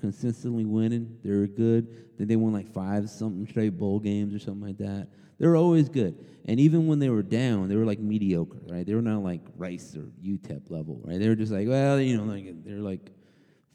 [0.00, 1.18] consistently winning.
[1.22, 2.16] They were good.
[2.18, 5.08] Then they won like five something straight bowl games or something like that.
[5.38, 6.18] They were always good.
[6.46, 8.86] And even when they were down, they were like mediocre, right?
[8.86, 11.18] They were not like Rice or UTEP level, right?
[11.18, 13.10] They were just like, well, you know, like they're like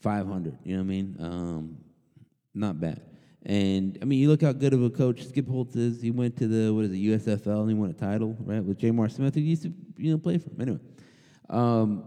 [0.01, 1.17] 500, you know what I mean?
[1.19, 1.77] Um,
[2.53, 3.01] not bad.
[3.45, 6.01] And I mean, you look how good of a coach Skip Holtz is.
[6.01, 8.79] He went to the what is it USFL and he won a title, right, with
[8.79, 10.61] J'Mar Smith, who used to you know play for him.
[10.61, 10.79] Anyway,
[11.49, 12.05] um,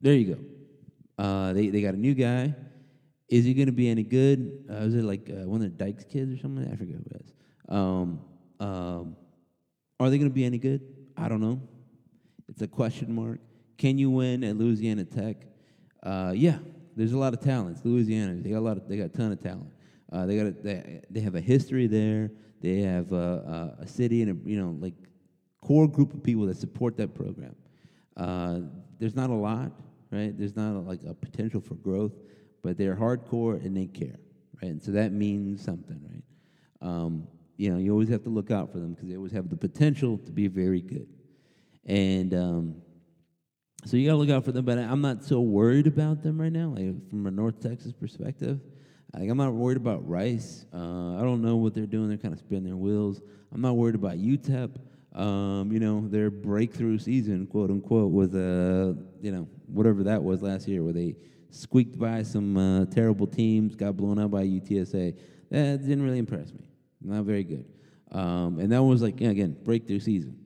[0.00, 1.22] there you go.
[1.22, 2.54] Uh, they they got a new guy.
[3.30, 4.64] Is he going to be any good?
[4.68, 6.64] Uh, was it like uh, one of the Dykes kids or something?
[6.70, 7.32] I forget who it is.
[7.68, 8.20] Um,
[8.58, 9.16] um,
[10.00, 10.82] are they going to be any good?
[11.16, 11.60] I don't know.
[12.48, 13.38] It's a question mark.
[13.78, 15.36] Can you win at Louisiana Tech?
[16.02, 16.58] Uh, yeah,
[16.96, 17.82] there's a lot of talents.
[17.84, 18.76] Louisiana, they got a lot.
[18.76, 19.70] Of, they got a ton of talent.
[20.12, 22.32] Uh, they got a, they, they have a history there.
[22.60, 24.94] They have a, a, a, city and a you know like
[25.60, 27.54] core group of people that support that program.
[28.16, 28.60] Uh,
[28.98, 29.72] there's not a lot,
[30.10, 30.36] right?
[30.36, 32.12] There's not a, like a potential for growth,
[32.62, 34.18] but they're hardcore and they care,
[34.62, 34.70] right?
[34.70, 36.88] And so that means something, right?
[36.88, 39.50] Um, you know, you always have to look out for them because they always have
[39.50, 41.08] the potential to be very good.
[41.84, 42.76] And um,
[43.84, 44.64] so you got to look out for them.
[44.64, 48.60] But I'm not so worried about them right now, like from a North Texas perspective.
[49.12, 50.66] Like, I'm not worried about Rice.
[50.72, 52.08] Uh, I don't know what they're doing.
[52.08, 53.20] They're kind of spinning their wheels.
[53.52, 54.76] I'm not worried about UTEP.
[55.12, 60.40] Um, you know, their breakthrough season, quote unquote, was, uh, you know, whatever that was
[60.40, 61.16] last year, where they
[61.50, 65.16] squeaked by some uh, terrible teams, got blown out by UTSA.
[65.50, 66.64] That didn't really impress me.
[67.02, 67.64] Not very good.
[68.12, 70.38] Um, and that was like, again, breakthrough season.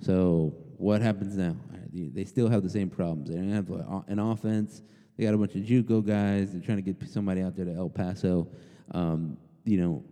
[0.00, 1.56] So what happens now?
[1.92, 3.30] They still have the same problems.
[3.30, 3.70] They don't have
[4.08, 4.82] an offense.
[5.16, 6.52] They got a bunch of JUCO guys.
[6.52, 8.48] They're trying to get somebody out there to El Paso.
[8.92, 10.04] Um, you know,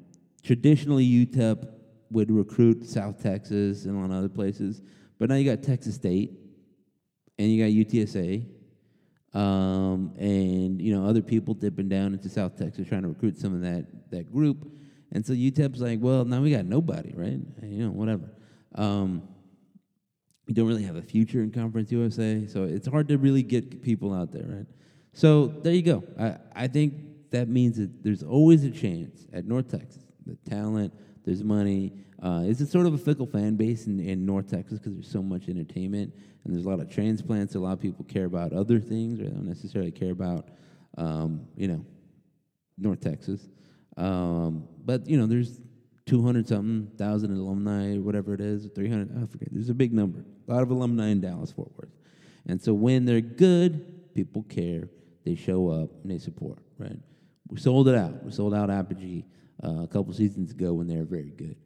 [0.43, 1.69] traditionally UTEP
[2.11, 4.83] would recruit South Texas and a lot of other places,
[5.19, 6.33] but now you got Texas State,
[7.39, 8.47] and you got UTSA,
[9.37, 13.55] um, and you know other people dipping down into South Texas trying to recruit some
[13.55, 14.73] of that that group.
[15.13, 17.39] And so UTEP's like, well, now we got nobody, right?
[17.63, 18.31] You know, whatever.
[18.75, 19.23] Um,
[20.53, 24.15] don't really have a future in Conference USA, so it's hard to really get people
[24.15, 24.67] out there, right?
[25.13, 26.05] So there you go.
[26.19, 30.03] I, I think that means that there's always a chance at North Texas.
[30.25, 30.93] The talent,
[31.27, 31.93] there's money.
[32.23, 35.11] Uh, it's a sort of a fickle fan base in, in North Texas because there's
[35.11, 37.57] so much entertainment and there's a lot of transplants.
[37.57, 40.49] A lot of people care about other things, or they don't necessarily care about,
[40.97, 41.85] um, you know,
[42.79, 43.49] North Texas.
[43.97, 45.61] Um, but you know, there's
[46.07, 49.11] 200 something thousand alumni, whatever it is, 300.
[49.23, 49.49] I forget.
[49.51, 50.25] There's a big number.
[50.49, 51.91] A lot of alumni in Dallas Fort Worth,
[52.47, 54.89] and so when they're good, people care.
[55.25, 56.59] They show up and they support.
[56.79, 57.01] Right.
[57.49, 58.23] We sold it out.
[58.23, 59.25] We sold out Apogee
[59.63, 61.57] uh, a couple seasons ago when they were very good.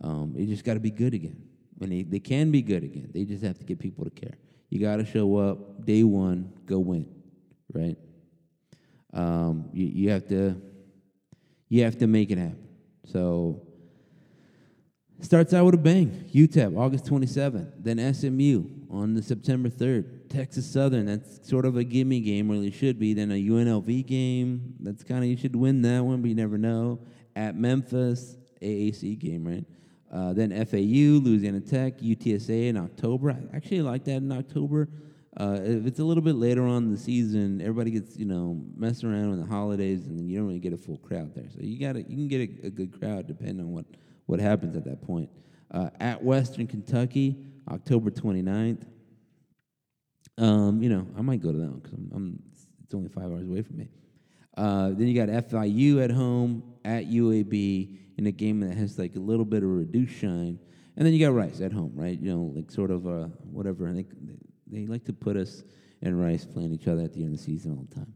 [0.00, 1.42] Um, just got to be good again.
[1.80, 4.38] And they, they can be good again, they just have to get people to care.
[4.70, 7.08] You got to show up day one, go win,
[7.72, 7.96] right?
[9.14, 10.60] Um, you, you have to
[11.68, 12.68] you have to make it happen.
[13.04, 13.62] So
[15.20, 16.30] starts out with a bang.
[16.32, 20.28] UTEP August 27th, then SMU on the September 3rd.
[20.28, 23.14] Texas Southern, that's sort of a gimme game, really should be.
[23.14, 26.58] Then a UNLV game, that's kind of you should win that one, but you never
[26.58, 27.00] know.
[27.38, 29.64] At Memphis, AAC game, right?
[30.12, 33.30] Uh, then FAU, Louisiana Tech, UTSA in October.
[33.30, 34.88] I actually like that in October.
[35.36, 38.60] Uh, if it's a little bit later on in the season, everybody gets you know
[38.76, 41.44] messing around with the holidays, and then you don't really get a full crowd there.
[41.48, 43.84] So you got you can get a, a, good crowd depending on what
[44.26, 45.30] what happens at that point.
[45.70, 47.36] Uh, at Western Kentucky,
[47.70, 48.84] October 29th.
[50.38, 52.42] Um, you know, I might go to that one because I'm, I'm,
[52.82, 53.88] it's only five hours away from me.
[54.56, 59.14] Uh, then you got FIU at home at UAB in a game that has like
[59.14, 60.58] a little bit of reduced shine.
[60.96, 62.18] And then you got Rice at home, right?
[62.18, 63.86] You know, like sort of uh, whatever.
[63.86, 64.08] I think
[64.66, 65.62] they like to put us
[66.00, 68.14] and Rice playing each other at the end of the season all the time.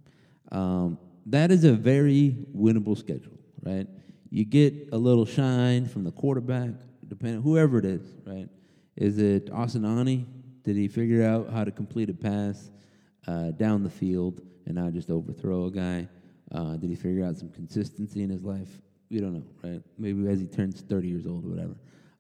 [0.51, 3.87] Um, that is a very winnable schedule, right?
[4.31, 6.71] You get a little shine from the quarterback,
[7.07, 8.49] depending whoever it is, right?
[8.97, 10.27] Is it Austin Aune?
[10.63, 12.71] Did he figure out how to complete a pass
[13.27, 16.09] uh, down the field and not just overthrow a guy?
[16.53, 18.69] Uh, did he figure out some consistency in his life?
[19.11, 19.83] We don't know, right?
[19.99, 21.77] Maybe as he turns 30 years old or whatever.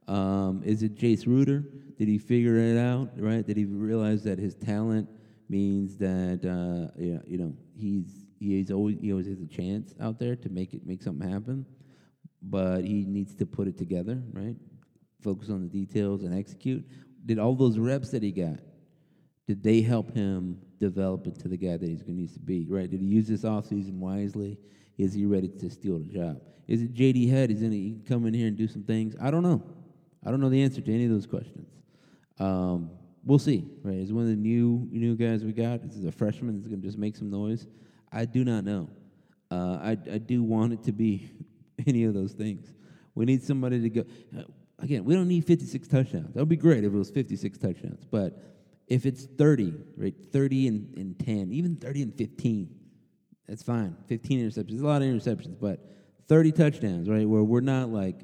[0.09, 1.65] Um, is it Jace Ruder?
[1.99, 3.47] Did he figure it out, right?
[3.47, 5.09] Did he realize that his talent
[5.49, 10.19] means that uh, know, you know he's he's always he always has a chance out
[10.19, 11.65] there to make it make something happen,
[12.43, 14.57] but he needs to put it together, right?
[15.23, 16.85] Focus on the details and execute.
[17.25, 18.59] Did all those reps that he got,
[19.47, 22.67] did they help him develop into the guy that he's going to need to be,
[22.69, 22.91] right?
[22.91, 24.59] Did he use this offseason wisely?
[24.99, 26.41] Is he ready to steal the job?
[26.67, 27.51] Is it JD Head?
[27.51, 29.15] Is he can come in here and do some things?
[29.21, 29.63] I don't know.
[30.25, 31.69] I don't know the answer to any of those questions.
[32.39, 32.91] Um,
[33.25, 33.65] we'll see.
[33.83, 33.97] Right?
[33.97, 35.83] Is one of the new new guys we got?
[35.85, 37.67] Is a freshman that's going to just make some noise?
[38.13, 38.91] I do not know.
[39.51, 41.31] Uh, I I do want it to be
[41.87, 42.73] any of those things.
[43.15, 44.05] We need somebody to go.
[44.37, 44.43] Uh,
[44.79, 46.35] again, we don't need 56 touchdowns.
[46.35, 48.05] That would be great if it was 56 touchdowns.
[48.11, 48.52] But
[48.93, 52.69] if it's 30, right, 30 and, and 10, even 30 and 15,
[53.49, 53.97] that's fine.
[54.07, 54.81] 15 interceptions.
[54.81, 55.81] A lot of interceptions, but
[56.29, 58.21] 30 touchdowns, right, where we're not like,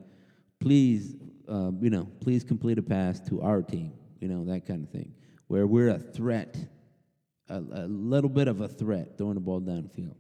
[0.61, 1.17] please
[1.49, 4.91] uh, you know, please complete a pass to our team, you know, that kind of
[4.91, 5.15] thing,
[5.47, 6.57] where we're a threat,
[7.49, 10.17] a, a little bit of a threat throwing the ball downfield.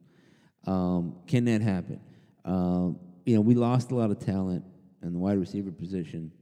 [0.66, 2.00] Um, can that happen?
[2.44, 4.64] Um, you know, we lost a lot of talent
[5.02, 6.32] in the wide receiver position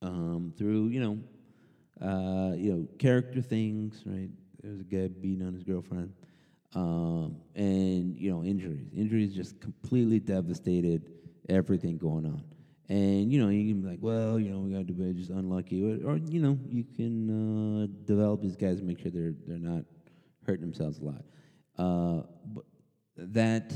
[0.00, 1.18] um, through, you know,
[2.00, 4.30] uh, you know, character things, right?
[4.62, 6.12] There was a guy beating on his girlfriend,
[6.74, 8.88] um, and you know, injuries.
[8.96, 11.10] Injuries just completely devastated
[11.48, 12.44] everything going on.
[12.88, 15.30] And you know, you can be like, well, you know, we got to be just
[15.30, 19.34] unlucky, or, or, you know, you can uh, develop these guys and make sure they're
[19.46, 19.84] they're not
[20.46, 21.24] hurting themselves a lot.
[21.78, 22.22] Uh,
[22.54, 22.64] but
[23.16, 23.72] that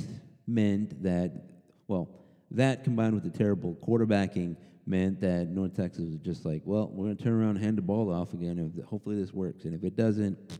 [0.47, 1.51] meant that,
[1.89, 2.09] well,
[2.51, 4.57] that combined with the terrible quarterbacking
[4.87, 7.79] meant that North Texas was just like, well, we're going to turn around and hand
[7.79, 8.73] the ball off again.
[8.87, 10.59] Hopefully this works, and if it doesn't,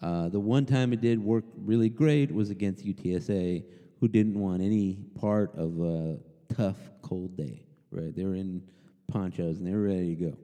[0.00, 3.64] uh, the one time it did work really great was against UTSA,
[4.00, 6.18] who didn't want any part of a
[6.54, 8.14] tough, cold day right?
[8.16, 8.62] They were in
[9.06, 10.36] ponchos and they were ready to go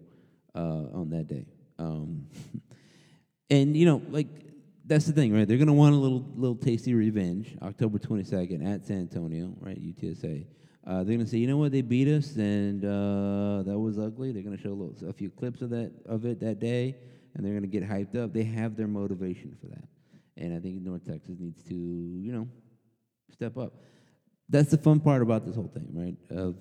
[0.54, 1.46] uh, on that day.
[1.78, 2.26] Um,
[3.50, 4.28] and you know, like
[4.84, 5.48] that's the thing, right?
[5.48, 7.56] They're gonna want a little little tasty revenge.
[7.62, 9.80] October twenty second at San Antonio, right?
[9.80, 10.46] UTSA.
[10.86, 14.32] Uh, they're gonna say, you know what, they beat us, and uh, that was ugly.
[14.32, 16.96] They're gonna show a, little, a few clips of that of it that day,
[17.34, 18.32] and they're gonna get hyped up.
[18.32, 19.84] They have their motivation for that,
[20.36, 22.48] and I think North Texas needs to, you know,
[23.32, 23.74] step up.
[24.48, 26.16] That's the fun part about this whole thing, right?
[26.38, 26.56] Of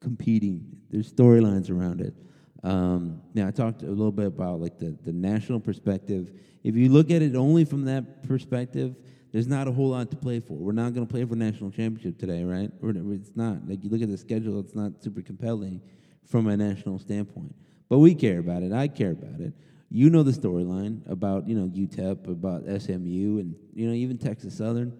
[0.00, 0.66] competing.
[0.90, 2.14] There's storylines around it.
[2.62, 6.32] Um, now I talked a little bit about like the, the national perspective.
[6.62, 8.96] If you look at it only from that perspective,
[9.32, 10.54] there's not a whole lot to play for.
[10.54, 12.70] We're not going to play for national championship today, right?
[12.82, 15.80] it's not like you look at the schedule; it's not super compelling
[16.26, 17.54] from a national standpoint.
[17.88, 18.72] But we care about it.
[18.72, 19.52] I care about it.
[19.90, 24.56] You know the storyline about you know UTEP, about SMU, and you know even Texas
[24.58, 24.96] Southern.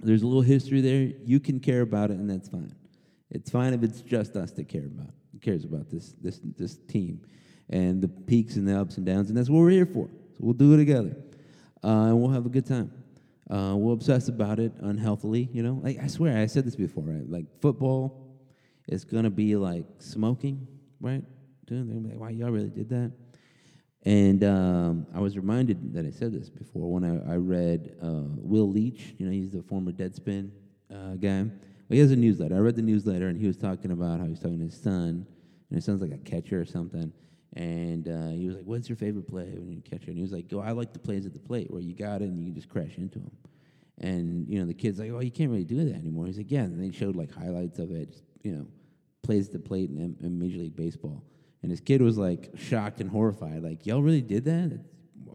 [0.00, 1.10] There's a little history there.
[1.24, 2.74] You can care about it, and that's fine.
[3.30, 7.20] It's fine if it's just us that care about cares about this this this team
[7.70, 10.08] and the peaks and the ups and downs, and that's what we're here for.
[10.32, 11.16] So we'll do it together,
[11.84, 12.90] uh, and we'll have a good time.
[13.50, 15.80] Uh, we'll obsess about it unhealthily, you know.
[15.82, 17.28] Like I swear, I said this before, right?
[17.28, 18.26] Like football
[18.88, 20.66] is gonna be like smoking,
[21.00, 21.24] right?
[21.66, 23.12] Dude, they're like, "Wow, y'all really did that?"
[24.04, 28.24] And um, I was reminded that I said this before when I, I read uh,
[28.36, 29.14] Will Leitch.
[29.18, 30.50] You know, he's the former Deadspin
[30.92, 31.46] uh, guy
[31.88, 32.54] well, he has a newsletter.
[32.54, 35.26] I read the newsletter, and he was talking about how he's talking to his son,
[35.70, 37.12] and his son's like a catcher or something.
[37.54, 40.22] And uh, he was like, "What's your favorite play when you catch it?" And he
[40.22, 42.38] was like, "Go, I like the plays at the plate where you got it and
[42.38, 43.32] you can just crash into them."
[44.00, 46.50] And you know, the kid's like, "Oh, you can't really do that anymore." He's like,
[46.50, 48.16] "Yeah." And they showed like highlights of it.
[48.42, 48.66] You know,
[49.22, 51.22] plays at the plate in, in Major League Baseball.
[51.62, 54.78] And his kid was like shocked and horrified, like, "Y'all really did that?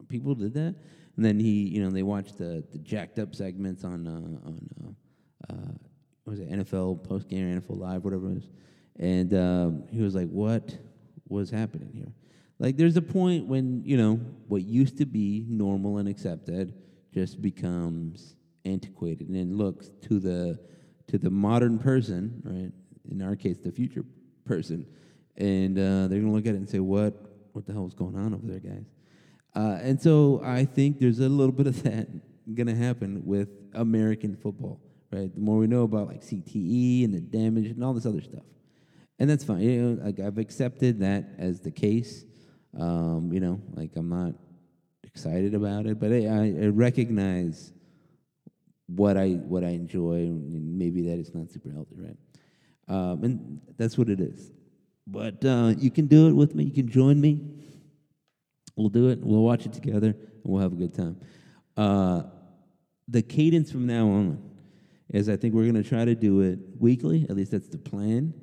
[0.08, 0.76] People did that?"
[1.16, 4.70] And then he, you know, they watched the, the jacked up segments on uh, on
[4.84, 5.74] uh, uh,
[6.24, 8.50] what was it NFL post game, NFL Live, whatever it was.
[8.98, 10.78] And um, he was like, "What
[11.28, 12.14] was happening here?"
[12.60, 16.74] Like, there's a point when you know what used to be normal and accepted
[17.14, 20.60] just becomes antiquated and looks to the
[21.08, 22.72] to the modern person, right?
[23.12, 24.06] In our case, the future
[24.46, 24.86] person,
[25.38, 27.14] and uh, they're gonna look at it and say, "What?
[27.52, 28.86] What the hell is going on over there, guys?"
[29.56, 32.08] Uh, and so I think there's a little bit of that
[32.54, 34.80] gonna happen with American football,
[35.12, 35.34] right?
[35.34, 38.44] The more we know about like CTE and the damage and all this other stuff,
[39.20, 39.62] and that's fine.
[39.62, 42.26] You know, like I've accepted that as the case.
[42.80, 44.34] Um, you know, like I'm not
[45.04, 47.72] excited about it, but I, I recognize
[48.88, 52.18] what I what I enjoy, and maybe that it's not super healthy, right?
[52.88, 54.52] Um, and that's what it is.
[55.06, 56.64] But uh, you can do it with me.
[56.66, 57.42] You can join me.
[58.76, 59.20] We'll do it.
[59.22, 61.18] We'll watch it together, and we'll have a good time.
[61.78, 62.24] Uh,
[63.08, 64.50] the cadence from now on
[65.10, 67.26] is I think we're going to try to do it weekly.
[67.30, 68.34] At least that's the plan.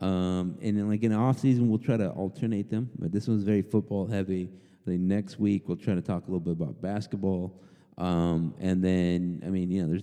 [0.00, 2.90] Um, and then, like in the off season, we'll try to alternate them.
[2.98, 4.50] But this one's very football heavy.
[4.86, 7.60] The next week, we'll try to talk a little bit about basketball.
[7.98, 10.02] Um, and then, I mean, you know, there's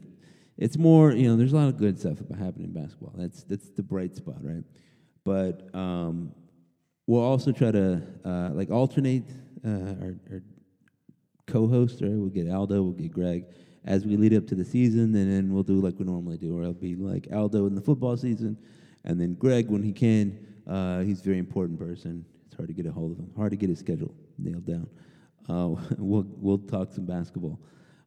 [0.57, 3.13] it's more, you know, there's a lot of good stuff about happening in basketball.
[3.15, 4.63] That's that's the bright spot, right?
[5.23, 6.33] But um,
[7.07, 9.29] we'll also try to uh, like alternate
[9.65, 10.43] uh, our, our
[11.47, 12.01] co-host.
[12.01, 13.45] Right, we'll get Aldo, we'll get Greg
[13.85, 16.57] as we lead up to the season, and then we'll do like we normally do,
[16.57, 18.57] or it'll be like Aldo in the football season,
[19.05, 20.47] and then Greg when he can.
[20.67, 22.25] Uh, he's a very important person.
[22.47, 23.31] It's hard to get a hold of him.
[23.35, 24.87] Hard to get his schedule nailed down.
[25.49, 27.59] Uh, we'll we'll talk some basketball.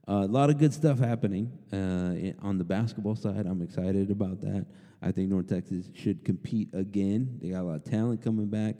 [0.08, 3.44] Uh, a lot of good stuff happening uh, on the basketball side.
[3.44, 4.64] I'm excited about that.
[5.02, 7.38] I think North Texas should compete again.
[7.42, 8.76] They got a lot of talent coming back.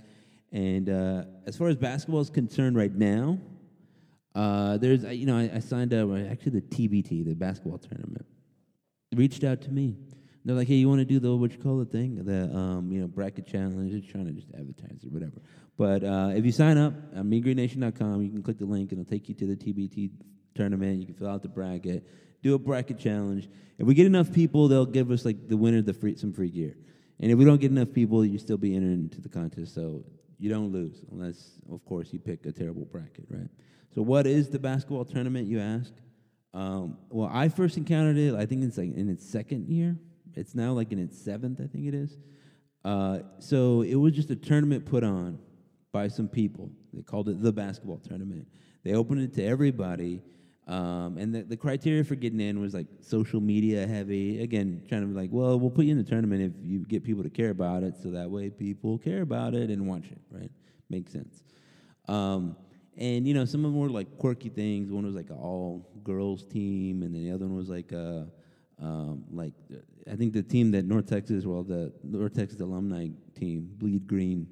[0.53, 3.39] And uh, as far as basketball is concerned right now,
[4.37, 8.25] uh, there's, you know, I, I signed up, actually, the TBT, the basketball tournament,
[9.15, 9.97] reached out to me.
[10.47, 12.25] They're like, hey, you want to do the, what you call the thing?
[12.25, 13.91] The, um, you know, bracket challenge.
[13.91, 15.43] Just trying to just advertise or whatever.
[15.77, 19.11] But uh, if you sign up at meangreennation.com, you can click the link and it'll
[19.11, 20.13] take you to the TBT
[20.55, 21.01] tournament.
[21.01, 22.07] You can fill out the bracket,
[22.45, 23.49] do a bracket challenge.
[23.77, 26.51] If we get enough people, they'll give us like the winner the free, some free
[26.51, 26.77] gear.
[27.19, 29.75] And if we don't get enough people, you still be entered into the contest.
[29.75, 30.05] So
[30.39, 33.49] you don't lose unless, of course, you pick a terrible bracket, right?
[33.97, 35.49] So what is the basketball tournament?
[35.49, 35.93] You ask.
[36.55, 38.37] Um, well, I first encountered it.
[38.37, 39.99] I think it's like in its second year.
[40.37, 41.61] It's now like in its seventh.
[41.61, 42.17] I think it is.
[42.85, 45.39] Uh, so it was just a tournament put on
[45.93, 46.71] by some people.
[46.93, 48.47] They called it the basketball tournament.
[48.85, 50.23] They opened it to everybody.
[50.69, 54.43] Um, and the, the criteria for getting in was like social media heavy.
[54.43, 57.03] Again, trying to be like, well, we'll put you in the tournament if you get
[57.03, 60.21] people to care about it, so that way people care about it and watch it,
[60.31, 60.51] right?
[60.91, 61.43] Makes sense.
[62.09, 62.57] Um,
[62.97, 64.91] and you know, some of them were like quirky things.
[64.91, 68.29] One was like an all girls team, and then the other one was like a,
[68.81, 69.55] um, like
[70.11, 74.47] I think the team that North Texas, well, the North Texas alumni team, Bleed Green,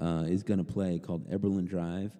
[0.00, 2.12] uh, is going to play called Eberlein Drive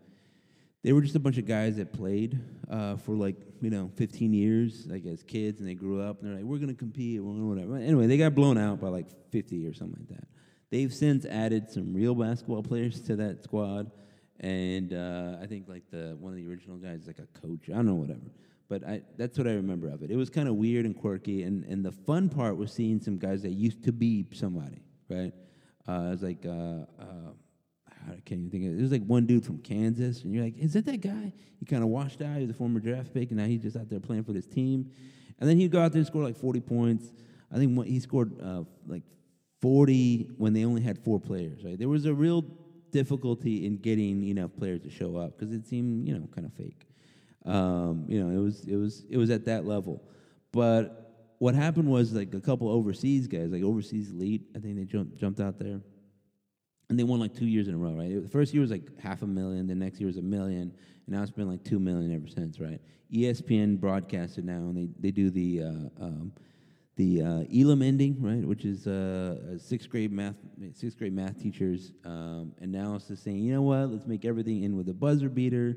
[0.86, 2.38] they were just a bunch of guys that played
[2.70, 6.30] uh, for like you know 15 years, like as kids, and they grew up and
[6.30, 7.74] they're like, we're gonna compete, we're gonna whatever.
[7.74, 10.28] Anyway, they got blown out by like 50 or something like that.
[10.70, 13.90] They've since added some real basketball players to that squad,
[14.38, 17.68] and uh, I think like the one of the original guys is like a coach.
[17.68, 18.30] I don't know whatever,
[18.68, 20.10] but I, that's what I remember of it.
[20.10, 23.18] It was kind of weird and quirky, and and the fun part was seeing some
[23.18, 25.32] guys that used to be somebody, right?
[25.88, 26.44] Uh, it was like.
[26.44, 27.32] Uh, uh,
[28.08, 28.78] I can't even think of it.
[28.78, 31.32] There's like one dude from Kansas, and you're like, is that that guy?
[31.58, 32.36] He kind of washed out.
[32.36, 34.46] He was a former draft pick, and now he's just out there playing for this
[34.46, 34.90] team.
[35.38, 37.12] And then he'd go out there and score like 40 points.
[37.52, 39.02] I think he scored uh, like
[39.60, 41.64] 40 when they only had four players.
[41.64, 41.78] Right?
[41.78, 42.44] There was a real
[42.90, 46.52] difficulty in getting enough players to show up because it seemed, you know, kind of
[46.54, 46.85] fake.
[47.46, 50.02] Um, you know, it was it was it was at that level.
[50.52, 54.84] But what happened was like a couple overseas guys, like overseas elite, I think they
[54.84, 55.80] jumped jumped out there
[56.88, 58.22] and they won like two years in a row, right?
[58.22, 60.72] The first year was like half a million, the next year was a million,
[61.06, 62.80] and now it's been like two million ever since, right?
[63.12, 66.32] ESPN broadcasted now, and they, they do the uh, um,
[66.96, 70.36] the uh, Elam ending, right, which is uh, sixth grade math
[70.74, 74.88] sixth grade math teachers um, analysis saying, you know what, let's make everything end with
[74.88, 75.76] a buzzer beater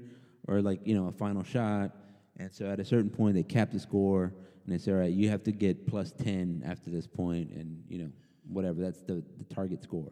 [0.50, 1.92] or like you know a final shot,
[2.38, 4.34] and so at a certain point they cap the score
[4.66, 7.84] and they say, all right, you have to get plus ten after this point, and
[7.88, 8.12] you know
[8.48, 10.12] whatever that's the the target score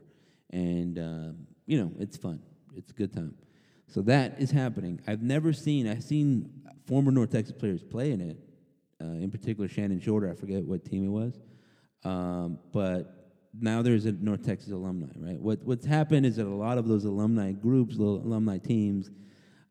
[0.52, 1.32] and uh,
[1.66, 2.40] you know it's fun.
[2.76, 3.36] It's a good time.
[3.88, 5.02] So that is happening.
[5.08, 5.88] I've never seen.
[5.88, 6.50] I've seen
[6.88, 8.38] former North Texas players play in it.
[9.02, 10.30] uh, in particular Shannon Shorter.
[10.32, 11.40] I forget what team it was,
[12.04, 15.40] um, but now there's a North Texas alumni, right?
[15.40, 19.10] What what's happened is that a lot of those alumni groups, little alumni teams,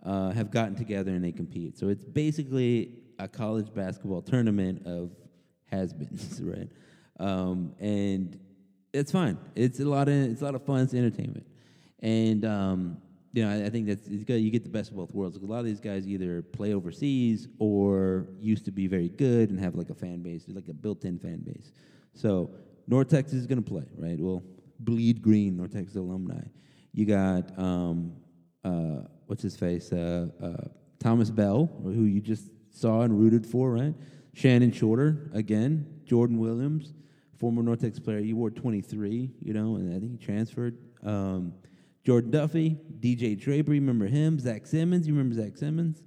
[0.06, 1.76] uh, have gotten together and they compete.
[1.76, 5.10] So it's basically a college basketball tournament of
[5.66, 6.68] has-beens, right?
[7.18, 8.38] Um, and
[8.92, 9.36] it's fine.
[9.54, 10.80] It's a lot of it's a lot of fun.
[10.80, 11.46] It's entertainment,
[12.00, 12.98] and um,
[13.32, 14.36] you know I, I think that's it's good.
[14.36, 15.36] You get the best of both worlds.
[15.36, 19.58] A lot of these guys either play overseas or used to be very good and
[19.58, 21.72] have like a fan base, like a built-in fan base.
[22.14, 22.50] So
[22.86, 24.18] North Texas is going to play, right?
[24.18, 24.42] Well,
[24.78, 26.42] bleed green, North Texas alumni.
[26.92, 28.12] You got um,
[28.64, 30.68] uh, what's his face, uh, uh,
[30.98, 33.94] Thomas Bell, who you just saw and rooted for, right?
[34.34, 36.92] Shannon Shorter again, Jordan Williams,
[37.38, 38.20] former North Texas player.
[38.20, 40.76] He wore 23, you know, and I think he transferred.
[41.02, 41.54] Um,
[42.04, 44.38] Jordan Duffy, DJ Draper, you remember him?
[44.38, 46.02] Zach Simmons, you remember Zach Simmons?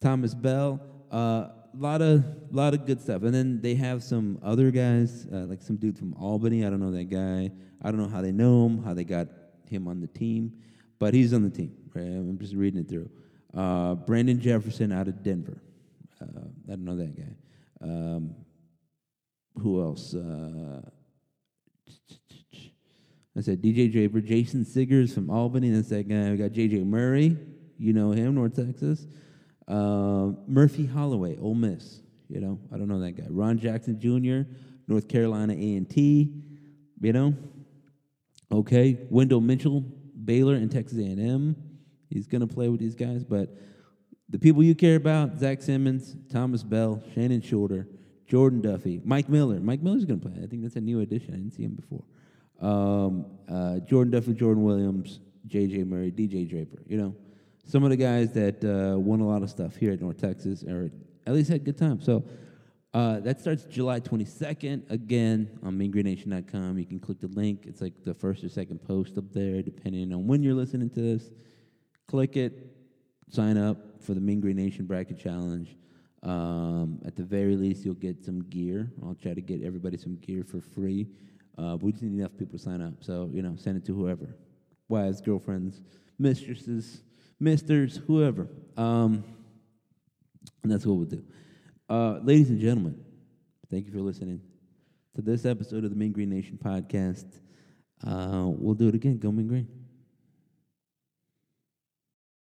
[0.00, 0.80] Thomas Bell.
[1.10, 5.26] A uh, lot of lot of good stuff, and then they have some other guys,
[5.32, 6.64] uh, like some dude from Albany.
[6.64, 7.50] I don't know that guy.
[7.82, 9.28] I don't know how they know him, how they got
[9.68, 10.52] him on the team,
[10.98, 11.74] but he's on the team.
[11.98, 13.10] I'm just reading it through.
[13.54, 15.60] Uh, Brandon Jefferson out of Denver.
[16.20, 17.34] Uh, I don't know that guy.
[17.82, 18.34] Um,
[19.58, 20.14] who else?
[20.14, 20.80] Uh,
[23.36, 25.70] I said DJ Draper, Jason Siggers from Albany.
[25.70, 26.30] That's that guy.
[26.30, 27.36] We got JJ Murray.
[27.78, 29.06] You know him, North Texas.
[29.66, 32.00] Uh, Murphy Holloway, Ole Miss.
[32.28, 33.26] You know, I don't know that guy.
[33.28, 34.50] Ron Jackson Jr.,
[34.86, 36.32] North Carolina A and T.
[37.00, 37.34] You know,
[38.52, 38.98] okay.
[39.08, 39.80] Wendell Mitchell,
[40.24, 41.56] Baylor and Texas A and M.
[42.10, 43.48] He's gonna play with these guys, but
[44.28, 47.88] the people you care about: Zach Simmons, Thomas Bell, Shannon Shorter,
[48.26, 49.60] Jordan Duffy, Mike Miller.
[49.60, 50.34] Mike Miller's gonna play.
[50.42, 51.34] I think that's a new addition.
[51.34, 52.04] I didn't see him before.
[52.60, 55.84] Um, uh, Jordan Duffy, Jordan Williams, J.J.
[55.84, 56.44] Murray, D.J.
[56.44, 56.82] Draper.
[56.86, 57.16] You know,
[57.64, 60.62] some of the guys that uh, won a lot of stuff here at North Texas,
[60.64, 60.90] or
[61.26, 62.00] at least had good time.
[62.00, 62.24] So
[62.92, 64.90] uh, that starts July 22nd.
[64.90, 66.78] Again, on MeanGreenNation.com.
[66.78, 67.64] You can click the link.
[67.66, 71.00] It's like the first or second post up there, depending on when you're listening to
[71.00, 71.30] this.
[72.10, 72.74] Click it,
[73.28, 75.76] sign up for the Mean Green Nation Bracket Challenge.
[76.24, 78.90] Um, at the very least, you'll get some gear.
[79.00, 81.06] I'll try to get everybody some gear for free.
[81.56, 82.94] Uh, we just need enough people to sign up.
[82.98, 84.34] So, you know, send it to whoever
[84.88, 85.82] wives, girlfriends,
[86.18, 87.00] mistresses,
[87.38, 88.48] misters, whoever.
[88.76, 89.22] Um,
[90.64, 91.22] and that's what we'll do.
[91.88, 93.04] Uh, ladies and gentlemen,
[93.70, 94.40] thank you for listening
[95.14, 97.38] to this episode of the Mean Green Nation podcast.
[98.04, 99.18] Uh, we'll do it again.
[99.18, 99.79] Go Mean Green.